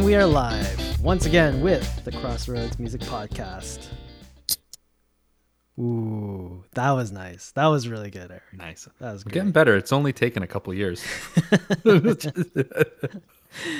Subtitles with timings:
[0.00, 3.88] And we are live once again with the Crossroads Music Podcast.
[5.78, 7.50] Ooh, that was nice.
[7.50, 8.42] That was really good, Eric.
[8.54, 8.88] Nice.
[8.98, 9.76] That was getting better.
[9.76, 11.04] It's only taken a couple years.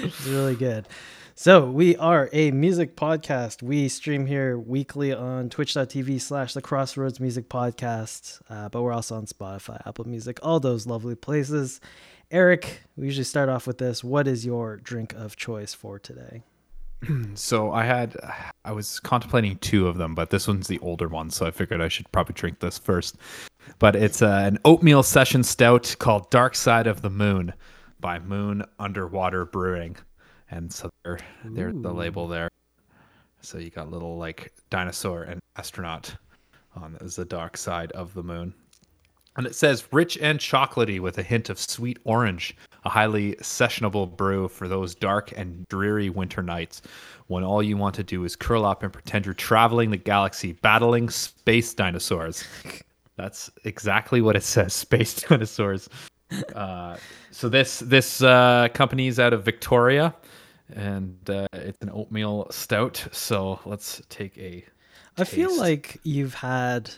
[0.03, 0.89] It's really good.
[1.37, 3.63] So we are a music podcast.
[3.63, 8.43] We stream here weekly on twitch.tv slash the Crossroads Music Podcast.
[8.51, 11.81] Uh, but we're also on Spotify, Apple Music, all those lovely places.
[12.31, 14.05] Eric, we usually start off with this.
[14.05, 16.45] What is your drink of choice for today?
[17.35, 18.17] so I had,
[18.65, 21.81] I was contemplating two of them, but this one's the older one, so I figured
[21.81, 23.17] I should probably drink this first.
[23.81, 27.53] But it's uh, an oatmeal session stout called Dark Side of the Moon
[27.99, 29.97] by Moon Underwater Brewing,
[30.53, 32.49] and so they're, they're the label there.
[33.41, 36.15] So you got little like dinosaur and astronaut
[36.77, 38.55] on the dark side of the moon.
[39.37, 44.17] And it says rich and chocolatey with a hint of sweet orange, a highly sessionable
[44.17, 46.83] brew for those dark and dreary winter nights
[47.29, 50.53] when all you want to do is curl up and pretend you're traveling the galaxy
[50.53, 52.45] battling space dinosaurs.
[53.17, 55.89] That's exactly what it says, space dinosaurs.
[56.55, 56.97] Uh,
[57.31, 60.15] so this this uh, company is out of Victoria,
[60.75, 63.05] and uh, it's an oatmeal stout.
[63.13, 64.65] So let's take a.
[65.19, 66.91] I feel like you've had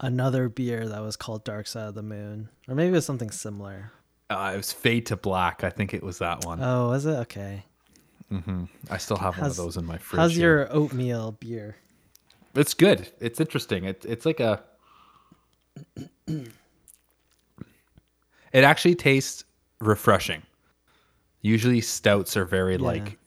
[0.00, 3.30] another beer that was called Dark Side of the Moon, or maybe it was something
[3.30, 3.92] similar.
[4.28, 5.64] Uh, it was Fade to Black.
[5.64, 6.62] I think it was that one.
[6.62, 7.16] Oh, was it?
[7.16, 7.64] Okay.
[8.32, 8.64] Mm-hmm.
[8.88, 10.18] I still have one of those in my fridge.
[10.20, 10.58] How's here.
[10.58, 11.76] your oatmeal beer?
[12.54, 13.08] It's good.
[13.20, 13.84] It's interesting.
[13.84, 14.62] It, it's like a.
[18.52, 19.44] It actually tastes
[19.80, 20.42] refreshing.
[21.42, 22.82] Usually stouts are very Yeah.
[22.82, 23.18] like,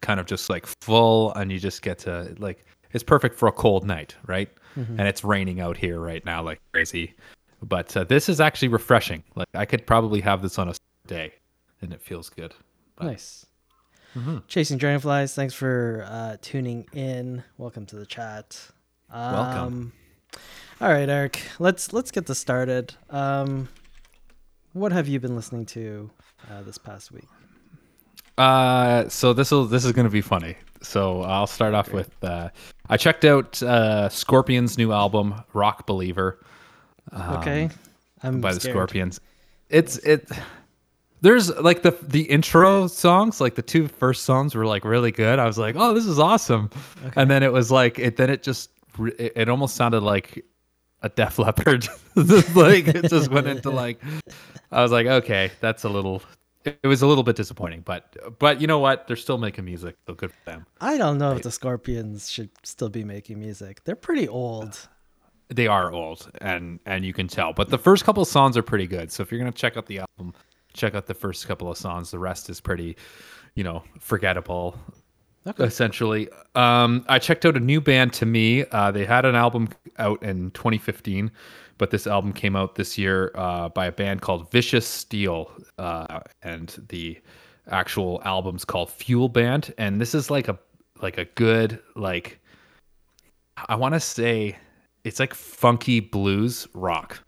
[0.00, 2.64] kind of just like full, and you just get to like.
[2.92, 4.48] It's perfect for a cold night, right?
[4.76, 4.98] Mm-hmm.
[4.98, 7.14] And it's raining out here right now like crazy.
[7.62, 9.22] But uh, this is actually refreshing.
[9.34, 10.74] Like I could probably have this on a
[11.06, 11.32] day,
[11.80, 12.54] and it feels good.
[12.96, 13.46] But Nice.
[14.14, 14.38] Mm-hmm.
[14.48, 17.44] Chasing Dragonflies, thanks for uh, tuning in.
[17.58, 18.70] Welcome to the chat.
[19.10, 19.92] Um, Welcome.
[20.80, 21.42] All right, Eric.
[21.58, 22.94] Let's let's get this started.
[23.10, 23.68] Um,
[24.72, 26.10] what have you been listening to
[26.50, 27.24] uh, this past week?
[28.38, 30.56] Uh, so this will this is gonna be funny.
[30.82, 32.50] So I'll start off with uh,
[32.88, 36.38] I checked out uh, Scorpions' new album, Rock Believer,
[37.14, 37.70] okay,
[38.22, 38.60] I'm Um, by the.
[38.60, 39.20] Scorpions.
[39.70, 40.28] It's it.
[41.22, 45.38] There's like the the intro songs, like the two first songs were like really good.
[45.38, 46.70] I was like, oh, this is awesome,
[47.16, 48.16] and then it was like it.
[48.16, 48.70] Then it just
[49.18, 50.44] it, it almost sounded like
[51.02, 51.88] a Def Leppard.
[52.16, 54.00] like it just went into like
[54.70, 56.22] I was like, okay, that's a little.
[56.66, 59.06] It was a little bit disappointing, but but you know what?
[59.06, 60.66] They're still making music, so good for them.
[60.80, 63.84] I don't know if the Scorpions should still be making music.
[63.84, 64.88] They're pretty old.
[65.48, 67.52] They are old, and and you can tell.
[67.52, 69.12] But the first couple of songs are pretty good.
[69.12, 70.34] So if you're gonna check out the album,
[70.72, 72.10] check out the first couple of songs.
[72.10, 72.96] The rest is pretty,
[73.54, 74.76] you know, forgettable.
[75.60, 78.64] Essentially, um, I checked out a new band to me.
[78.72, 81.30] Uh, they had an album out in 2015,
[81.78, 86.20] but this album came out this year uh, by a band called Vicious Steel, uh,
[86.42, 87.18] and the
[87.70, 89.74] actual album's called Fuel Band.
[89.78, 90.58] And this is like a
[91.02, 92.40] like a good like
[93.68, 94.56] I want to say
[95.04, 97.20] it's like funky blues rock,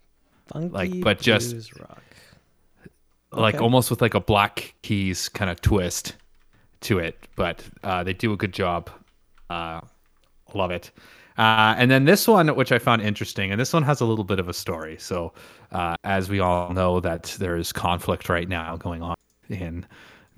[0.47, 2.01] Funky Like, but just- rock.
[3.31, 3.63] like Okay.
[3.63, 6.15] almost with like a Black Keys kind of twist
[6.81, 7.27] to it.
[7.35, 8.89] But uh, they do a good job.
[9.49, 9.81] Uh,
[10.53, 10.91] love it.
[11.39, 14.25] Uh, and then this one, which I found interesting, and this one has a little
[14.25, 14.97] bit of a story.
[14.99, 15.31] So,
[15.71, 19.15] uh, as we all know, that there is conflict right now going on
[19.47, 19.87] in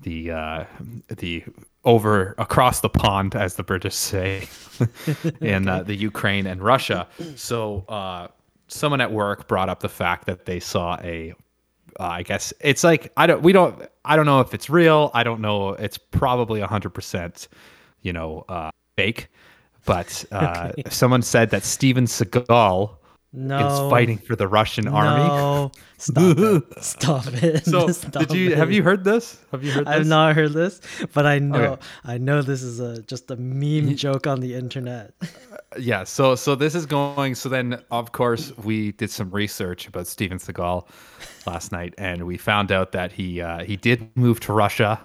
[0.00, 0.64] the uh,
[1.08, 1.42] the
[1.84, 4.48] over across the pond, as the British say,
[5.40, 7.08] in uh, the Ukraine and Russia.
[7.34, 8.28] So, uh,
[8.68, 11.34] someone at work brought up the fact that they saw a
[11.98, 15.10] uh, I guess it's like I don't we don't I don't know if it's real.
[15.14, 15.70] I don't know.
[15.70, 17.48] It's probably hundred percent,
[18.02, 19.28] you know, uh, fake.
[19.84, 22.96] But uh, someone said that Steven Seagal
[23.32, 25.24] No, is fighting for the Russian army.
[25.24, 26.64] No, stop it!
[26.84, 27.64] Stop it!
[27.64, 29.38] So Stop did you have you heard this?
[29.50, 29.94] Have you heard this?
[29.94, 30.80] I've not heard this,
[31.14, 31.82] but I know Okay.
[32.04, 35.14] I know this is a just a meme joke on the internet.
[35.78, 40.06] yeah so so this is going so then of course we did some research about
[40.06, 40.86] steven seagal
[41.46, 45.00] last night and we found out that he uh, he did move to russia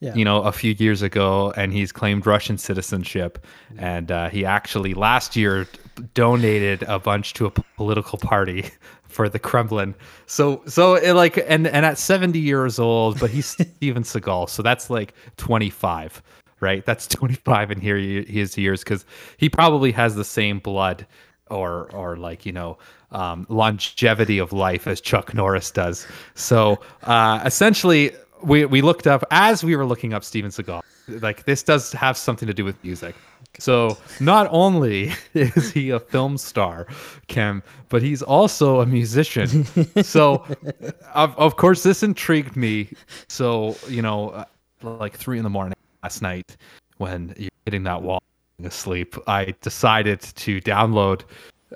[0.00, 0.14] Yeah.
[0.14, 3.44] you know a few years ago and he's claimed russian citizenship
[3.76, 5.68] and uh, he actually last year
[6.14, 8.70] donated a bunch to a political party
[9.08, 9.94] for the kremlin
[10.24, 14.62] so so it like and and at 70 years old but he's steven seagal so
[14.62, 16.22] that's like 25
[16.60, 16.84] right?
[16.84, 19.04] That's 25 in here his years because
[19.38, 21.06] he probably has the same blood
[21.50, 22.78] or or like you know
[23.10, 26.06] um, longevity of life as Chuck Norris does.
[26.34, 30.82] So uh, essentially, we we looked up as we were looking up Steven Seagal.
[31.08, 33.14] Like this does have something to do with music.
[33.58, 36.86] So not only is he a film star,
[37.26, 39.64] Kim, but he's also a musician.
[40.02, 40.44] so
[41.14, 42.92] of of course this intrigued me.
[43.28, 44.44] So you know,
[44.82, 46.56] like three in the morning last night
[46.98, 48.22] when you're hitting that wall
[48.62, 51.22] asleep, I decided to download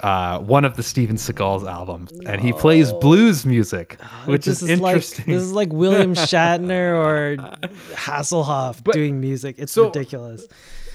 [0.02, 4.70] uh, one of the Steven Seagal's albums, and he plays blues music, which this is,
[4.70, 5.26] is like interesting.
[5.26, 7.36] this is like William Shatner or
[7.94, 9.56] Hasselhoff doing music.
[9.58, 10.46] It's so- ridiculous.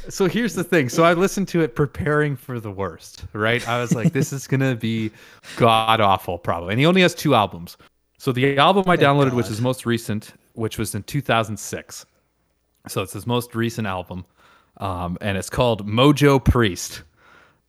[0.09, 0.89] so here's the thing.
[0.89, 3.65] So I listened to it preparing for the worst, right?
[3.67, 5.11] I was like, this is gonna be
[5.55, 6.71] god awful, probably.
[6.73, 7.77] And he only has two albums.
[8.17, 12.05] So the album I downloaded, which is most recent, which was in 2006.
[12.89, 14.25] So it's his most recent album,
[14.77, 17.03] um, and it's called Mojo Priest.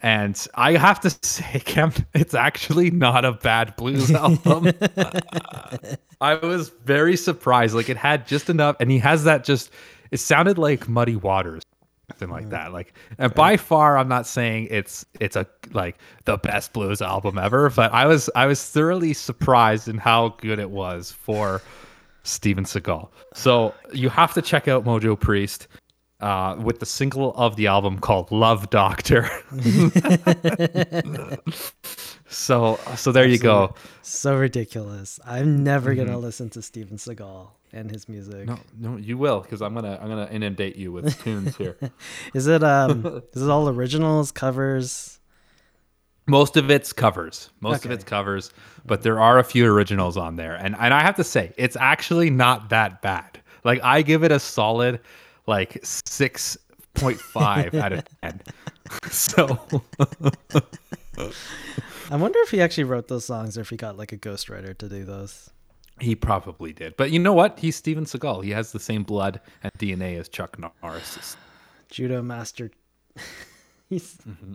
[0.03, 4.73] And I have to say, Cam, it's actually not a bad blues album.
[4.97, 5.79] Uh,
[6.21, 7.75] I was very surprised.
[7.75, 9.71] Like it had just enough, and he has that just.
[10.11, 11.63] It sounded like Muddy Waters,
[12.11, 12.73] something like that.
[12.73, 17.39] Like, and by far, I'm not saying it's it's a like the best blues album
[17.39, 21.63] ever, but I was I was thoroughly surprised in how good it was for
[22.25, 23.09] Steven Seagal.
[23.35, 25.69] So you have to check out Mojo Priest.
[26.21, 29.31] Uh, with the single of the album called "Love Doctor,"
[32.29, 33.75] so so there you go.
[34.03, 35.19] So ridiculous.
[35.25, 38.47] I'm never gonna listen to Steven Seagal and his music.
[38.47, 41.77] No, no, you will, because I'm gonna I'm gonna inundate you with tunes here.
[42.35, 45.19] Is it um is it all originals, covers?
[46.27, 47.51] Most of it's covers.
[47.61, 48.53] Most of it's covers,
[48.85, 51.77] but there are a few originals on there, and and I have to say, it's
[51.77, 53.41] actually not that bad.
[53.65, 55.01] Like I give it a solid,
[55.51, 56.57] like six
[56.95, 58.41] point five out of ten.
[59.11, 59.61] So
[62.11, 64.77] I wonder if he actually wrote those songs or if he got like a ghostwriter
[64.79, 65.51] to do those.
[66.01, 67.61] he probably did, but you know what?
[67.61, 68.43] He's Steven Seagal.
[68.43, 71.37] He has the same blood and DNA as Chuck Norris.
[71.89, 72.71] Judo master.
[73.89, 74.55] He's mm-hmm.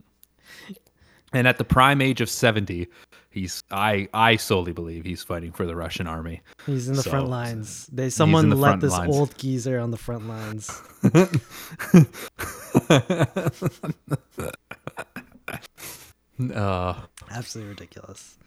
[1.31, 2.87] And at the prime age of seventy,
[3.35, 6.41] he's I I solely believe he's fighting for the Russian army.
[6.65, 7.85] he's in the So, front lines.
[7.93, 9.15] They someone the let this lines.
[9.15, 10.71] old geezer on the front lines.
[16.53, 16.93] Uh,
[17.31, 18.37] Absolutely ridiculous.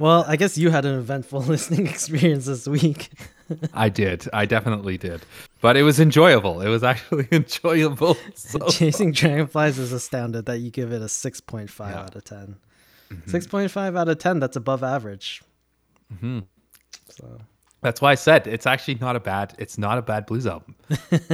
[0.00, 3.10] Well, I guess you had an eventful listening experience this week.
[3.72, 4.28] I did.
[4.32, 5.22] I definitely did.
[5.60, 6.60] But it was enjoyable.
[6.60, 8.16] It was actually enjoyable.
[8.34, 12.00] So, Chasing Dragonflies is astounded that you give it a 6.5 Yeah.
[12.00, 12.56] out of 10.
[13.12, 13.30] Mm-hmm.
[13.30, 15.42] 6.5 out of 10, that's above average.
[16.12, 16.40] Mm-hmm.
[17.08, 17.38] So,
[17.80, 19.54] that's why I said it's actually not a bad.
[19.58, 20.74] It's not a bad blues album.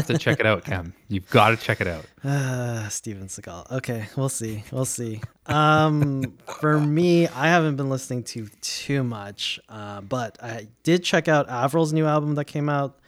[0.05, 0.93] so check it out, Cam.
[1.09, 2.05] You've got to check it out.
[2.25, 3.71] uh, Steven Seagal.
[3.73, 4.63] Okay, we'll see.
[4.71, 5.23] We'll see.
[5.47, 11.29] Um, for me, I haven't been listening to too much, uh, but I did check
[11.29, 12.99] out Avril's new album that came out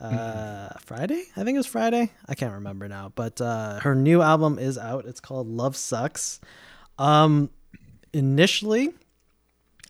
[0.00, 1.24] uh, Friday.
[1.36, 2.10] I think it was Friday.
[2.26, 5.04] I can't remember now, but uh, her new album is out.
[5.04, 6.40] It's called Love Sux.
[6.98, 7.50] Um,
[8.12, 8.92] initially,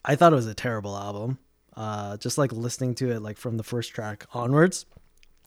[0.04, 1.38] I thought it was a terrible album.
[1.76, 4.86] Uh, just like listening to it, like from the first track onwards,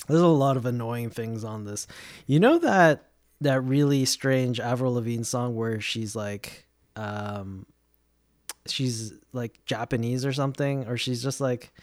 [0.07, 1.85] there's a lot of annoying things on this.
[2.25, 3.09] You know that
[3.41, 7.65] that really strange Avril Lavigne song where she's like, um,
[8.67, 11.73] she's like Japanese or something, or she's just like,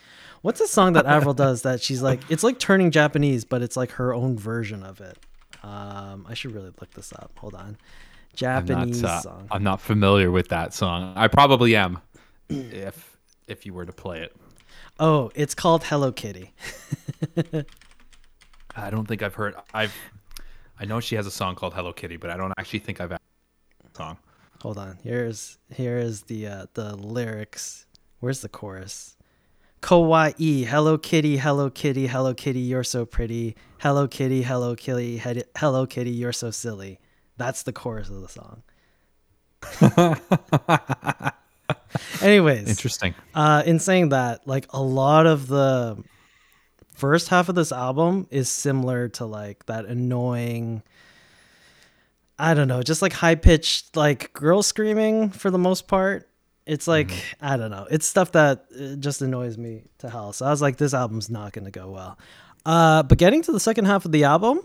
[0.42, 3.76] what's the song that Avril does that she's like, it's like turning Japanese, but it's
[3.76, 5.18] like her own version of it.
[5.62, 7.32] Um, I should really look this up.
[7.36, 7.76] Hold on,
[8.32, 9.10] I'm Japanese not.
[9.10, 9.48] Uh, song.
[9.50, 11.12] I'm not familiar with that song.
[11.16, 11.98] I probably am,
[12.48, 13.16] if
[13.48, 14.34] if you were to play it.
[14.98, 16.52] Oh, it's called Hello Kitty.
[18.76, 19.54] I don't think I've heard.
[19.74, 19.94] I've.
[20.78, 23.16] I know she has a song called Hello Kitty, but I don't actually think I've.
[23.96, 24.18] Song.
[24.62, 24.98] Hold on.
[25.02, 27.86] Here's here is the uh, the lyrics.
[28.20, 29.16] Where's the chorus?
[29.82, 33.56] Kawaii, Hello Kitty, Hello Kitty, Hello Kitty, you're so pretty.
[33.78, 35.22] Hello Kitty, Hello Kitty,
[35.56, 37.00] Hello Kitty, you're so silly.
[37.40, 38.62] That's the chorus of the song.
[42.22, 43.14] Anyways, Interesting.
[43.34, 45.96] uh, in saying that, like a lot of the
[46.94, 50.82] first half of this album is similar to like that annoying,
[52.38, 56.28] I don't know, just like high pitched like girl screaming for the most part.
[56.66, 60.34] It's like I don't know, it's stuff that uh, just annoys me to hell.
[60.34, 62.18] So I was like, this album's not going to go well.
[62.66, 64.60] Uh, but getting to the second half of the album,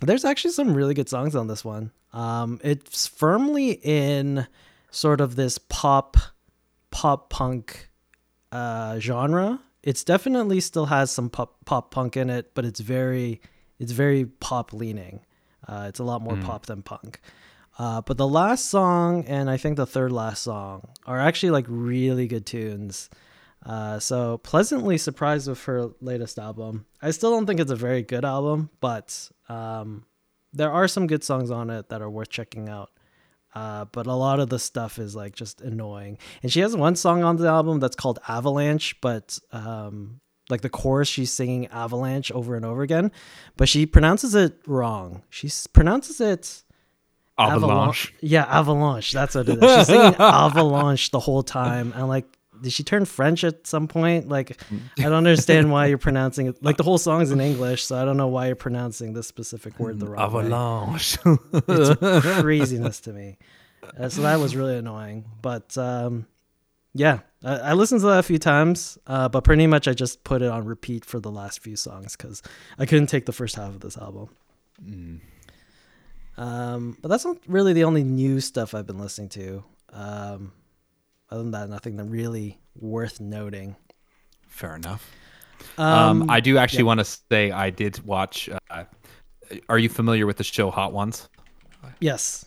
[0.00, 1.90] there's actually some really good songs on this one.
[2.12, 4.46] Um, it's firmly in
[4.90, 6.16] sort of this pop
[6.90, 7.90] pop punk
[8.52, 9.60] uh, genre.
[9.82, 13.40] It's definitely still has some pop pop punk in it, but it's very
[13.78, 15.20] it's very pop leaning.
[15.66, 17.20] Uh, it's a lot more pop than punk.
[17.78, 21.66] Uh, but the last song and I think the third last song are actually like
[21.68, 23.08] really good tunes.
[23.68, 26.86] Uh, so pleasantly surprised with her latest album.
[27.02, 30.06] I still don't think it's a very good album, but um,
[30.54, 32.90] there are some good songs on it that are worth checking out.
[33.54, 36.16] Uh, but a lot of the stuff is like just annoying.
[36.42, 40.70] And she has one song on the album that's called Avalanche, but um, like the
[40.70, 43.10] chorus, she's singing Avalanche over and over again,
[43.56, 45.22] but she pronounces it wrong.
[45.28, 46.62] She pronounces it
[47.38, 48.14] Avalanche.
[48.20, 49.12] Yeah, Avalanche.
[49.12, 49.76] That's what it is.
[49.76, 51.92] She's singing Avalanche the whole time.
[51.94, 54.28] And like, did she turn French at some point?
[54.28, 54.60] Like,
[54.98, 56.62] I don't understand why you're pronouncing it.
[56.62, 59.78] Like, the whole song's in English, so I don't know why you're pronouncing this specific
[59.78, 61.18] word the wrong way Avalanche.
[61.52, 63.38] it's craziness to me.
[63.98, 65.24] Uh, so that was really annoying.
[65.40, 66.26] But um,
[66.94, 70.24] yeah, I, I listened to that a few times, uh, but pretty much I just
[70.24, 72.42] put it on repeat for the last few songs because
[72.78, 74.28] I couldn't take the first half of this album.
[74.84, 75.20] Mm.
[76.36, 79.64] Um, but that's not really the only new stuff I've been listening to.
[79.92, 80.52] Um,
[81.30, 83.76] other than that, nothing that really worth noting.
[84.48, 85.10] Fair enough.
[85.76, 86.86] Um, I do actually yeah.
[86.86, 88.48] want to say I did watch.
[88.70, 88.84] Uh,
[89.68, 91.28] are you familiar with the show Hot Ones?
[92.00, 92.44] yes.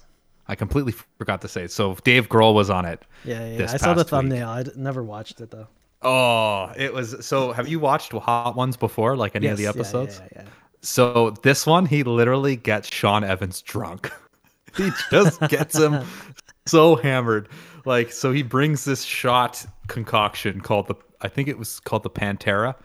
[0.47, 1.63] I completely forgot to say.
[1.63, 1.71] it.
[1.71, 3.03] So Dave Grohl was on it.
[3.23, 3.71] Yeah, yeah.
[3.71, 4.49] I saw the thumbnail.
[4.49, 5.67] I never watched it though.
[6.01, 7.53] Oh, it was so.
[7.53, 9.15] Have you watched Hot Ones before?
[9.15, 10.19] Like any of the episodes?
[10.19, 10.49] Yeah, yeah, yeah.
[10.81, 14.11] So this one, he literally gets Sean Evans drunk.
[14.77, 16.03] he just gets him
[16.65, 17.47] so hammered.
[17.85, 22.09] Like, so he brings this shot concoction called the, I think it was called the
[22.09, 22.75] Pantera,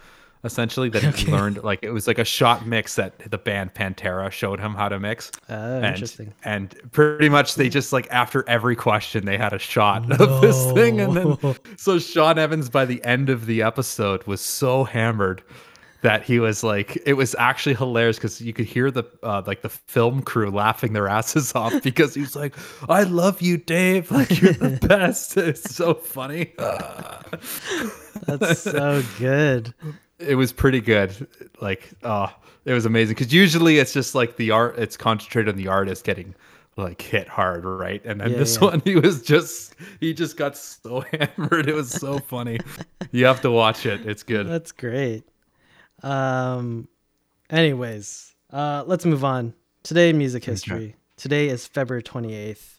[0.44, 1.62] essentially, that he learned.
[1.62, 4.98] Like, it was like a shot mix that the band Pantera showed him how to
[4.98, 5.30] mix.
[5.48, 6.32] Oh, and, interesting.
[6.44, 10.72] And pretty much they just like after every question they had a shot of this
[10.72, 15.42] thing, and then so Sean Evans by the end of the episode was so hammered
[16.06, 19.62] that he was like it was actually hilarious because you could hear the uh, like
[19.62, 22.54] the film crew laughing their asses off because he was like
[22.88, 24.10] i love you dave.
[24.12, 25.36] Like you're the best.
[25.50, 26.52] It's so funny.
[28.26, 29.74] That's so good.
[30.18, 31.26] it was pretty good.
[31.60, 32.28] Like uh
[32.64, 36.04] it was amazing because usually it's just like the art it's concentrated on the artist
[36.04, 36.34] getting
[36.76, 38.02] like hit hard right?
[38.04, 38.64] And then Yeah, this yeah.
[38.68, 41.68] one he was just he just got so hammered.
[41.68, 42.58] It was so funny.
[43.12, 44.06] You have to watch it.
[44.06, 44.46] It's good.
[44.48, 45.24] That's great.
[46.06, 46.88] Um,
[47.50, 49.54] anyways, uh, let's move on.
[49.82, 50.96] Today, in music history.
[51.16, 52.74] Today is February 28th.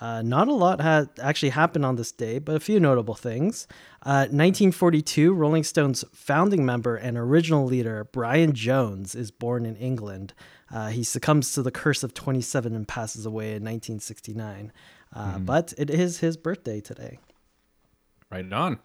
[0.00, 3.66] Uh, not a lot had actually happened on this day, but a few notable things.
[4.02, 10.34] Uh, 1942, Rolling Stones founding member and original leader Brian Jones is born in England.
[10.72, 14.72] Uh, he succumbs to the curse of 27 and passes away in 1969.
[15.12, 17.18] Uh, But it is his birthday today.
[18.30, 18.78] right it on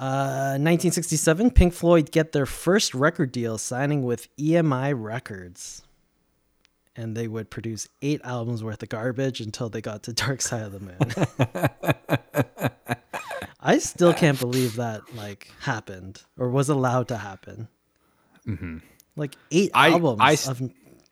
[0.00, 5.82] Uh, 1967, Pink Floyd get their first record deal signing with EMI Records.
[6.96, 10.62] And they would produce eight albums worth of garbage until they got to Dark Side
[10.62, 12.16] of the Moon.
[13.60, 17.68] I still can't believe that like happened or was allowed to happen.
[19.16, 20.70] Like eight I- albums I of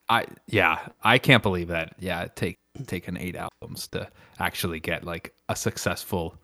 [0.08, 1.94] I yeah, I can't believe that.
[1.98, 4.08] Yeah, it take taken eight albums to
[4.38, 6.36] actually get like a successful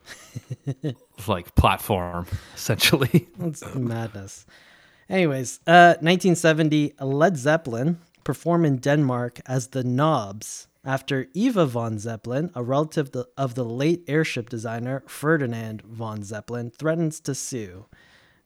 [1.28, 3.28] like platform, essentially.
[3.40, 4.46] It's madness.
[5.08, 12.50] Anyways, uh, 1970, Led Zeppelin perform in Denmark as the Nobs after Eva von Zeppelin,
[12.54, 17.86] a relative the- of the late airship designer Ferdinand von Zeppelin, threatens to sue.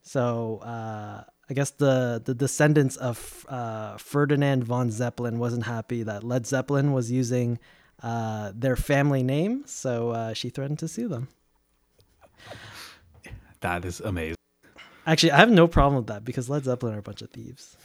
[0.02, 6.22] So uh, I guess the the descendants of uh, Ferdinand von Zeppelin wasn't happy that
[6.24, 7.58] Led Zeppelin was using
[8.02, 11.28] uh, their family name, so uh, she threatened to sue them.
[13.60, 14.36] That is amazing.
[15.06, 17.76] Actually, I have no problem with that because Led Zeppelin are a bunch of thieves.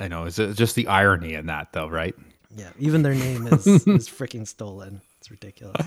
[0.00, 0.24] I know.
[0.24, 2.14] It's uh, just the irony in that, though, right?
[2.56, 5.00] Yeah, even their name is is freaking stolen.
[5.18, 5.86] It's ridiculous.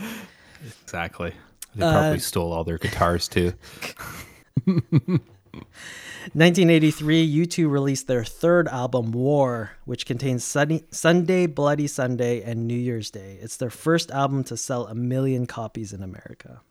[0.84, 1.34] Exactly.
[1.76, 3.54] They Uh, probably stole all their guitars too.
[6.34, 12.78] 1983, U2 released their third album, War, which contains Sunny, Sunday, Bloody Sunday, and New
[12.78, 13.38] Year's Day.
[13.42, 16.62] It's their first album to sell a million copies in America.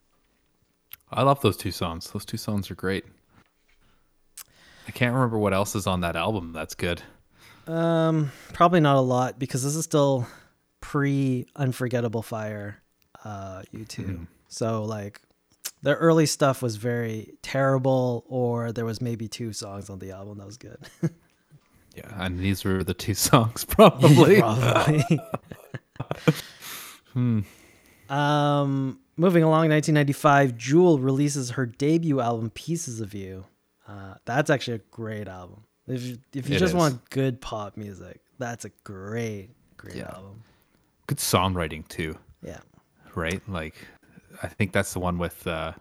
[1.11, 2.11] I love those two songs.
[2.11, 3.05] Those two songs are great.
[4.87, 6.53] I can't remember what else is on that album.
[6.53, 7.03] That's good.
[7.67, 10.27] Um, probably not a lot because this is still
[10.81, 12.83] pre Unforgettable Fire,
[13.25, 14.27] uh, U2.
[14.49, 15.21] So like,
[15.85, 20.39] their early stuff was very terrible, or there was maybe two songs on the album
[20.39, 20.79] that was good.
[21.97, 24.41] Yeah, and these were the two songs probably.
[24.41, 25.05] Probably.
[28.09, 33.45] Um, moving along, 1995, Jewel releases her debut album, Pieces of You.
[33.87, 35.65] Uh, that's actually a great album.
[35.87, 36.75] If you, if you It just is.
[36.75, 40.11] want good pop music, that's a great, great Yeah.
[40.15, 40.43] album.
[41.07, 42.61] good songwriting too, Yeah.
[43.15, 43.47] right?
[43.49, 43.75] Like,
[44.43, 45.73] I think that's the one with uh,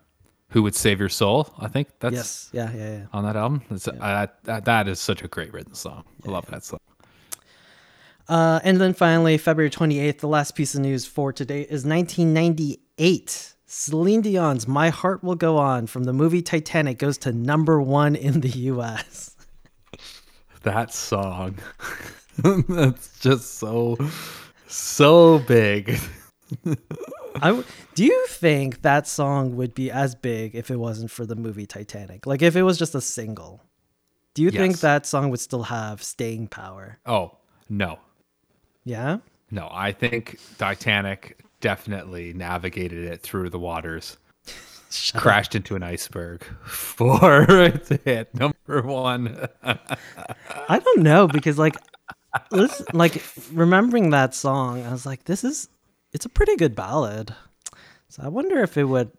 [0.49, 1.53] Who would save your soul?
[1.59, 3.05] I think that's yes, yeah, yeah, yeah.
[3.13, 3.63] on that album.
[3.71, 6.03] Uh, that, that is such a great written song.
[6.25, 6.79] I love that song.
[8.27, 13.53] Uh, and then finally, February 28th, the last piece of news for today is 1998.
[13.65, 18.15] Celine Dion's My Heart Will Go On from the movie Titanic goes to number one
[18.15, 19.35] in the US.
[20.63, 21.57] That song.
[22.37, 23.97] That's just so,
[24.67, 25.99] so big.
[27.41, 27.63] I
[27.95, 31.65] do you think that song would be as big if it wasn't for the movie
[31.65, 32.25] Titanic?
[32.25, 33.61] Like if it was just a single,
[34.33, 36.99] do you think that song would still have staying power?
[37.05, 37.37] Oh,
[37.69, 37.99] no.
[38.83, 39.17] Yeah.
[39.51, 44.17] No, I think Titanic definitely navigated it through the waters,
[44.89, 45.21] Shut up.
[45.21, 49.47] crashed into an iceberg for it hit number one.
[49.63, 51.75] I don't know because like
[52.51, 55.69] listen, like remembering that song, I was like, this is
[56.13, 57.35] it's a pretty good ballad.
[58.09, 59.11] So I wonder if it would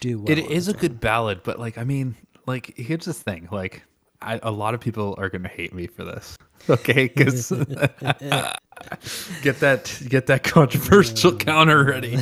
[0.00, 0.30] do well.
[0.30, 2.14] It is a good ballad, but like, I mean,
[2.46, 3.48] like, here's the thing.
[3.50, 3.82] Like,
[4.22, 6.36] I, a lot of people are gonna hate me for this,
[6.70, 7.08] okay?
[7.08, 7.50] Because
[9.42, 12.18] get that get that controversial counter ready.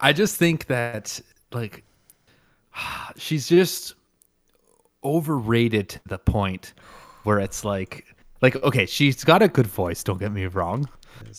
[0.00, 1.20] I just think that
[1.52, 1.84] like
[3.16, 3.94] she's just
[5.02, 6.74] overrated to the point
[7.24, 8.06] where it's like
[8.42, 10.02] like okay, she's got a good voice.
[10.02, 10.88] Don't get me wrong,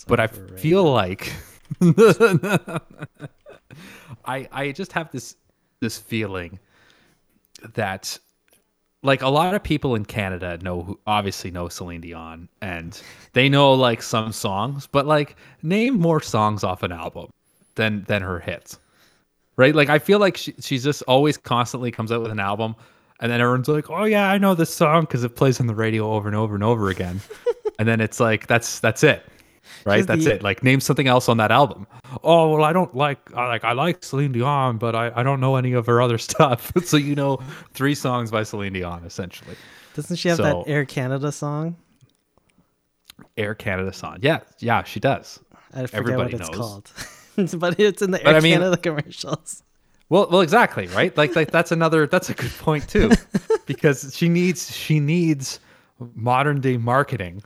[0.07, 1.33] but I feel like
[4.25, 5.35] I I just have this
[5.79, 6.59] this feeling
[7.73, 8.17] that
[9.03, 13.01] like a lot of people in Canada know who obviously know Celine Dion and
[13.33, 17.31] they know like some songs, but like name more songs off an album
[17.75, 18.79] than than her hits.
[19.57, 19.75] Right?
[19.75, 22.75] Like I feel like she, she's just always constantly comes out with an album
[23.19, 25.75] and then everyone's like, "Oh yeah, I know this song cuz it plays on the
[25.75, 27.21] radio over and over and over again."
[27.79, 29.25] and then it's like that's that's it.
[29.85, 29.97] Right?
[29.97, 30.43] She's that's the- it.
[30.43, 31.87] Like name something else on that album.
[32.23, 35.39] Oh, well I don't like I like I like Celine Dion, but I I don't
[35.39, 36.71] know any of her other stuff.
[36.83, 37.39] so you know
[37.73, 39.55] three songs by Celine Dion essentially.
[39.95, 41.75] Doesn't she have So- that Air Canada song?
[43.37, 44.17] Air Canada song.
[44.21, 45.39] Yeah, yeah, she does.
[45.73, 46.59] I forget Everybody what it's knows.
[46.59, 47.59] called.
[47.61, 49.63] but it's in the Air I mean- Canada commercials.
[50.09, 51.15] Well, well, exactly, right?
[51.15, 53.11] Like, like that's another that's a good point too,
[53.65, 55.61] because she needs she needs
[56.15, 57.41] modern day marketing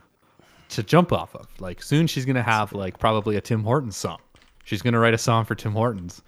[0.70, 1.48] to jump off of.
[1.60, 4.18] Like, soon she's gonna have like probably a Tim Hortons song.
[4.64, 6.22] She's gonna write a song for Tim Hortons,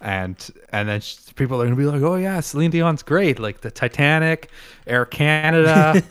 [0.00, 3.38] and and then sh people are gonna be like, oh yeah, Celine Dion's great.
[3.38, 4.50] Like the Titanic,
[4.86, 6.02] Air Canada,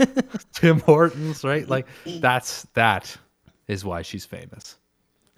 [0.54, 1.68] Tim Hortons, right?
[1.68, 3.18] Like that's that
[3.68, 4.78] is why she's famous.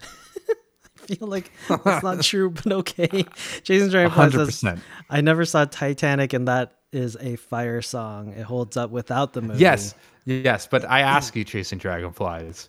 [0.00, 3.26] I feel like that's not true, but okay.
[3.62, 4.78] Chasing Dragonfly says.
[5.10, 8.32] I never saw Titanic, and that is a fire song.
[8.32, 9.58] It holds up without the movie.
[9.58, 12.68] Yes, yes, but I ask you, chasing dragonflies,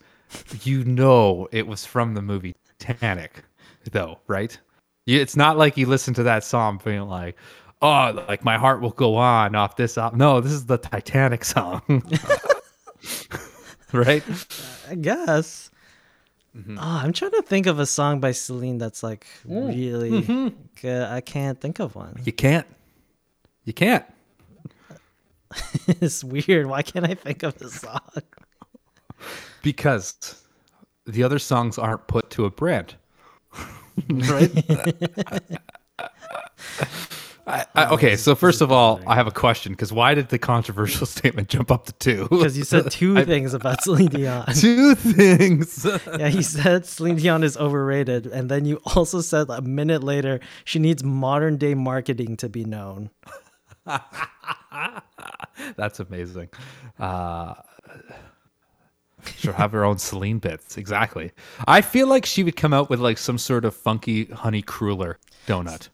[0.64, 3.44] you know it was from the movie Titanic,
[3.92, 4.58] though, right?
[5.08, 7.36] It's not like you listen to that song being like,
[7.82, 10.20] "Oh, like my heart will go on" off this album.
[10.20, 11.82] No, this is the Titanic song,
[13.94, 14.24] right?
[14.90, 15.70] I guess.
[16.58, 16.78] Mm-hmm.
[16.80, 20.48] Ah, I'm trying to think of a song by Celine that's like really Mm-hmm.
[20.82, 21.04] good.
[21.04, 22.20] I can't think of one.
[22.24, 22.66] You can't,
[23.66, 24.06] you can't.
[25.88, 26.68] it's weird.
[26.68, 28.00] Why can't I think of the song?
[29.62, 30.44] because
[31.06, 32.96] the other songs aren't put to a brand
[34.10, 34.52] right
[37.48, 40.38] I, I, okay so first of all i have a question because why did the
[40.38, 44.46] controversial statement jump up to two Because you said two things about Celine Dion.
[44.54, 45.86] two things
[46.20, 50.40] Yeah, he said Celine Dion is overrated, and then you also said a minute later
[50.66, 53.10] she needs modern day marketing to be known.
[55.76, 56.50] that's amazing
[57.00, 57.54] uh
[59.38, 61.32] she'll have her own Celine bits exactly
[61.68, 65.18] i feel like she would come out with like some sort of funky honey cruller
[65.48, 65.90] donut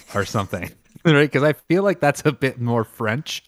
[0.14, 0.70] or something
[1.04, 3.42] right because i feel like that's a bit more french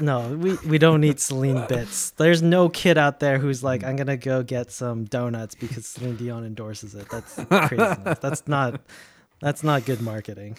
[0.00, 2.10] no, we, we don't need Celine bits.
[2.10, 6.16] There's no kid out there who's like, I'm gonna go get some donuts because Celine
[6.16, 7.08] Dion endorses it.
[7.10, 8.18] That's craziness.
[8.18, 8.80] that's not
[9.40, 10.56] that's not good marketing.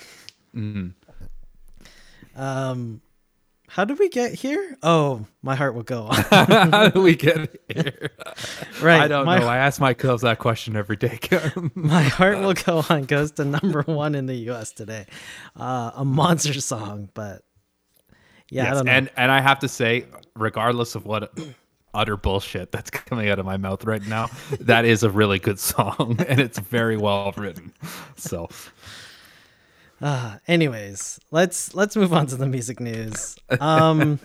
[2.38, 3.02] Um,
[3.69, 4.78] how did we get here?
[4.82, 6.15] Oh, my heart will go on.
[6.32, 8.12] How do we get here?
[8.82, 9.47] right, I don't my, know.
[9.47, 11.19] I ask my girls that question every day.
[11.76, 14.71] My heart will go on goes to number one in the U.S.
[14.71, 15.06] today.
[15.54, 17.41] Uh, a monster song, but
[18.50, 18.91] yeah, I Yes, don't know.
[18.93, 21.38] and and I have to say, regardless of what
[21.93, 24.30] utter bullshit that's coming out of my mouth right now,
[24.62, 27.73] that is a really good song, and it's very well written.
[28.15, 28.47] So
[30.02, 33.36] Uh, anyways, let's let's move on to the music news.
[33.60, 34.20] Um,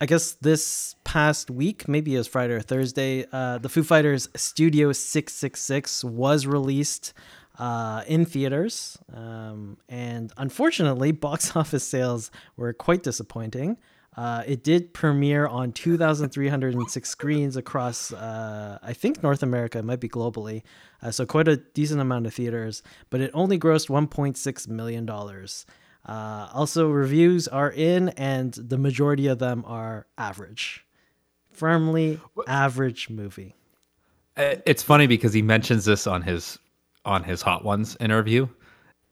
[0.00, 4.28] I guess this past week, maybe it was Friday or Thursday, uh, the Foo Fighters
[4.34, 7.12] Studio 666 was released.
[7.58, 8.98] uh, in theaters.
[9.12, 13.76] Um, and unfortunately, box office sales were quite disappointing.
[14.16, 19.78] Uh, it did premiere on 2,306 screens across, uh, I think, North America.
[19.78, 20.62] It might be globally.
[21.02, 25.08] Uh, so, quite a decent amount of theaters, but it only grossed $1.6 million.
[26.04, 30.84] Uh, also, reviews are in, and the majority of them are average.
[31.50, 33.54] Firmly average movie.
[34.36, 36.58] Uh, It's funny because he mentions this on his
[37.04, 38.46] on his Hot Ones interview,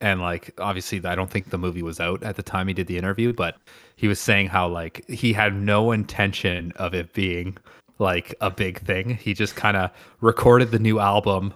[0.00, 2.86] and like obviously I don't think the movie was out at the time he did
[2.86, 3.56] the interview, but
[3.96, 7.56] he was saying how like he had no intention of it being
[7.98, 9.10] like a big thing.
[9.10, 11.52] He just kind of recorded the new album,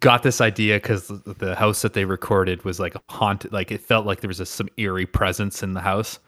[0.00, 3.80] got this idea because the house that they recorded was like a haunted, like it
[3.80, 6.18] felt like there was a, some eerie presence in the house.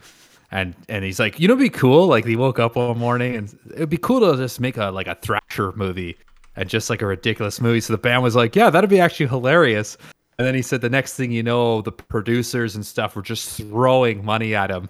[0.52, 2.06] And and he's like, you know, be cool.
[2.08, 5.06] Like he woke up one morning and it'd be cool to just make a like
[5.06, 6.16] a Thrasher movie
[6.56, 7.80] and just like a ridiculous movie.
[7.80, 9.96] So the band was like, yeah, that'd be actually hilarious.
[10.40, 13.58] And then he said the next thing you know, the producers and stuff were just
[13.58, 14.88] throwing money at him.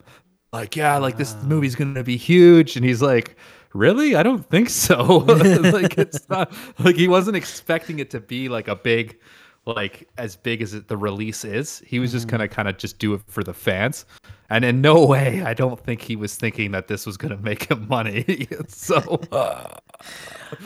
[0.52, 2.76] Like, yeah, like this movie's gonna be huge.
[2.76, 3.36] And he's like,
[3.74, 4.14] Really?
[4.14, 5.02] I don't think so.
[5.16, 9.18] like it's not like he wasn't expecting it to be like a big
[9.66, 11.82] like as big as it, the release is.
[11.84, 14.06] He was just gonna kind of just do it for the fans.
[14.50, 17.64] And in no way, I don't think he was thinking that this was gonna make
[17.64, 18.46] him money.
[18.68, 19.20] so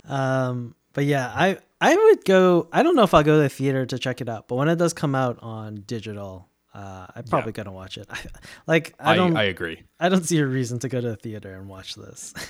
[0.05, 2.67] Um, but yeah, I I would go.
[2.71, 4.69] I don't know if I'll go to the theater to check it out, but when
[4.69, 8.09] it does come out on digital, uh, I'm probably gonna watch it.
[8.67, 9.83] like I don't, I I, agree.
[9.99, 12.33] I don't see a reason to go to the theater and watch this.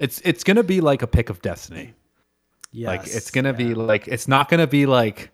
[0.00, 1.92] It's it's gonna be like a pick of destiny.
[2.70, 5.32] yes, like it's gonna be like it's not gonna be like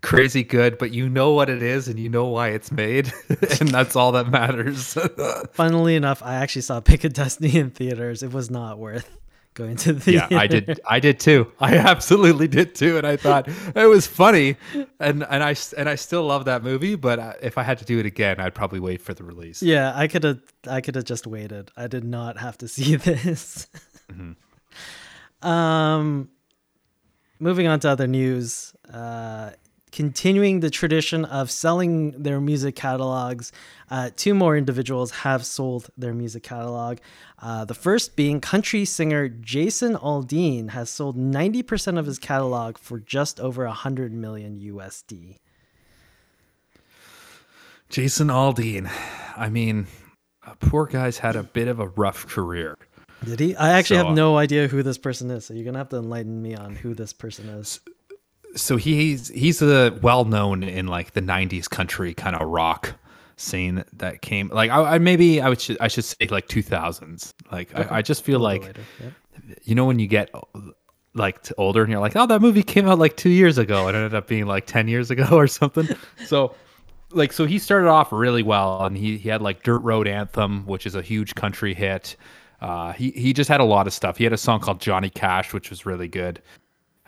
[0.00, 3.68] crazy good, but you know what it is and you know why it's made, and
[3.68, 4.96] that's all that matters.
[5.52, 8.22] Funnily enough, I actually saw Pick of Destiny in theaters.
[8.22, 9.19] It was not worth
[9.54, 10.28] going to the yeah.
[10.30, 10.80] I did.
[10.88, 11.50] I did too.
[11.60, 14.56] I absolutely did too, and I thought it was funny,
[14.98, 16.94] and and I and I still love that movie.
[16.94, 19.62] But uh, if I had to do it again, I'd probably wait for the release.
[19.62, 20.40] Yeah, I could have.
[20.66, 21.70] I could have just waited.
[21.76, 23.66] I did not have to see this.
[25.42, 26.28] Um,
[27.38, 28.74] moving on to other news.
[28.92, 29.50] Uh,
[29.92, 33.52] continuing the tradition of selling their music catalogs,
[33.90, 36.98] uh, two more individuals have sold their music catalog.
[37.38, 42.98] Uh, the first being country singer Jason Aldean has sold 90% of his catalog for
[42.98, 45.38] just over 100 million USD.
[47.88, 48.90] Jason Aldean.
[49.36, 49.86] I mean,
[50.46, 52.76] uh, poor guy's had a bit of a rough career.
[53.24, 53.56] Did he?
[53.56, 55.96] I actually So, have no idea who this person is, so you're gonna have to
[55.96, 57.80] enlighten me on who this person is.
[58.56, 62.94] So he's he's a well known in like the '90s country kind of rock
[63.40, 67.32] scene that came like I, I maybe I would should, I should say like 2000s.
[67.50, 69.54] Like I, I just feel like later, yeah.
[69.64, 70.30] you know when you get
[71.14, 73.96] like older and you're like oh that movie came out like two years ago and
[73.96, 75.88] it ended up being like 10 years ago or something.
[76.26, 76.54] so
[77.12, 80.66] like so he started off really well and he he had like Dirt Road Anthem
[80.66, 82.16] which is a huge country hit.
[82.60, 84.18] Uh, he he just had a lot of stuff.
[84.18, 86.42] He had a song called Johnny Cash which was really good.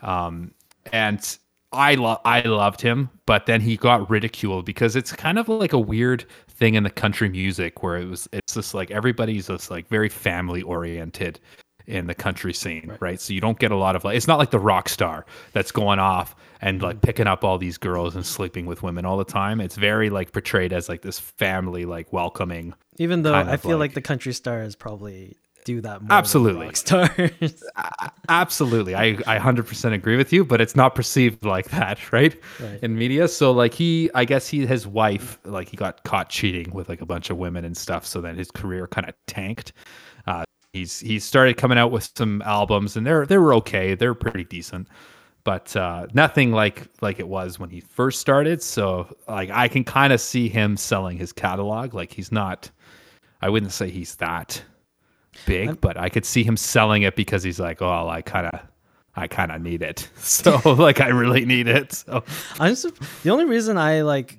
[0.00, 0.52] Um,
[0.92, 1.38] and
[1.72, 5.72] I love I loved him, but then he got ridiculed because it's kind of like
[5.72, 9.70] a weird thing in the country music where it was it's just like everybody's just
[9.70, 11.40] like very family oriented
[11.86, 13.20] in the country scene, right.
[13.20, 15.72] So you don't get a lot of like it's not like the rock star that's
[15.72, 17.06] going off and like mm-hmm.
[17.06, 19.60] picking up all these girls and sleeping with women all the time.
[19.60, 22.74] It's very like portrayed as like this family like welcoming.
[22.98, 26.66] Even though I feel like, like- the country star is probably do that more Absolutely.
[28.28, 28.94] Absolutely.
[28.94, 32.36] I, I 100% agree with you, but it's not perceived like that, right?
[32.60, 32.82] Right.
[32.82, 33.28] In media.
[33.28, 37.00] So, like, he, I guess he, his wife, like, he got caught cheating with like
[37.00, 38.04] a bunch of women and stuff.
[38.06, 39.72] So then his career kind of tanked.
[40.26, 43.94] Uh, he's, he started coming out with some albums and they're, they were okay.
[43.94, 44.88] They're pretty decent,
[45.44, 48.62] but uh, nothing like, like it was when he first started.
[48.62, 51.94] So, like, I can kind of see him selling his catalog.
[51.94, 52.70] Like, he's not,
[53.40, 54.62] I wouldn't say he's that
[55.46, 58.60] big, but I could see him selling it because he's like, oh, I kind of,
[59.14, 60.08] I kind of need it.
[60.18, 61.92] So like, I really need it.
[61.92, 62.24] So
[62.60, 62.86] I'm just,
[63.22, 64.38] the only reason I like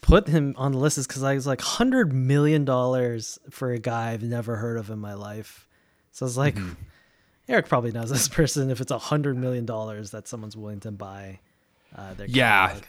[0.00, 3.78] put him on the list is because I was like hundred million dollars for a
[3.78, 5.68] guy I've never heard of in my life.
[6.10, 6.72] So it's like Mm-hmm.
[7.48, 10.90] Eric probably knows this person if it's a hundred million dollars that someone's willing to
[10.92, 11.40] buy.
[11.94, 12.68] Uh, their Yeah.
[12.68, 12.84] catalog.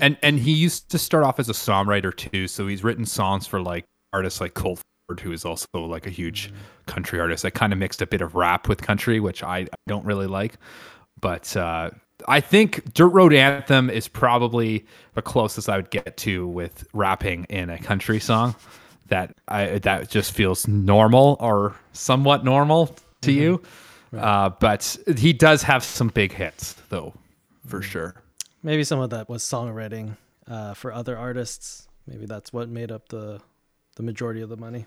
[0.00, 2.48] and and he used to start off as a songwriter too.
[2.48, 4.84] So he's written songs for like artists like Colt Ford,
[5.20, 6.52] who is also like a huge
[6.86, 7.44] country artist.
[7.44, 10.54] I kind of mixed a bit of rap with country, which I don't really like.
[11.18, 11.90] But uh,
[12.28, 17.44] I think Dirt Road Anthem is probably the closest I would get to with rapping
[17.44, 18.54] in a country song.
[19.06, 23.62] That I that just feels normal or somewhat normal to you.
[24.14, 27.14] Uh, but he does have some big hits though,
[27.66, 28.14] for sure.
[28.62, 31.88] maybe some of that was songwriting uh, for other artists.
[32.06, 33.40] Maybe that's what made up the
[33.96, 34.86] the majority of the money.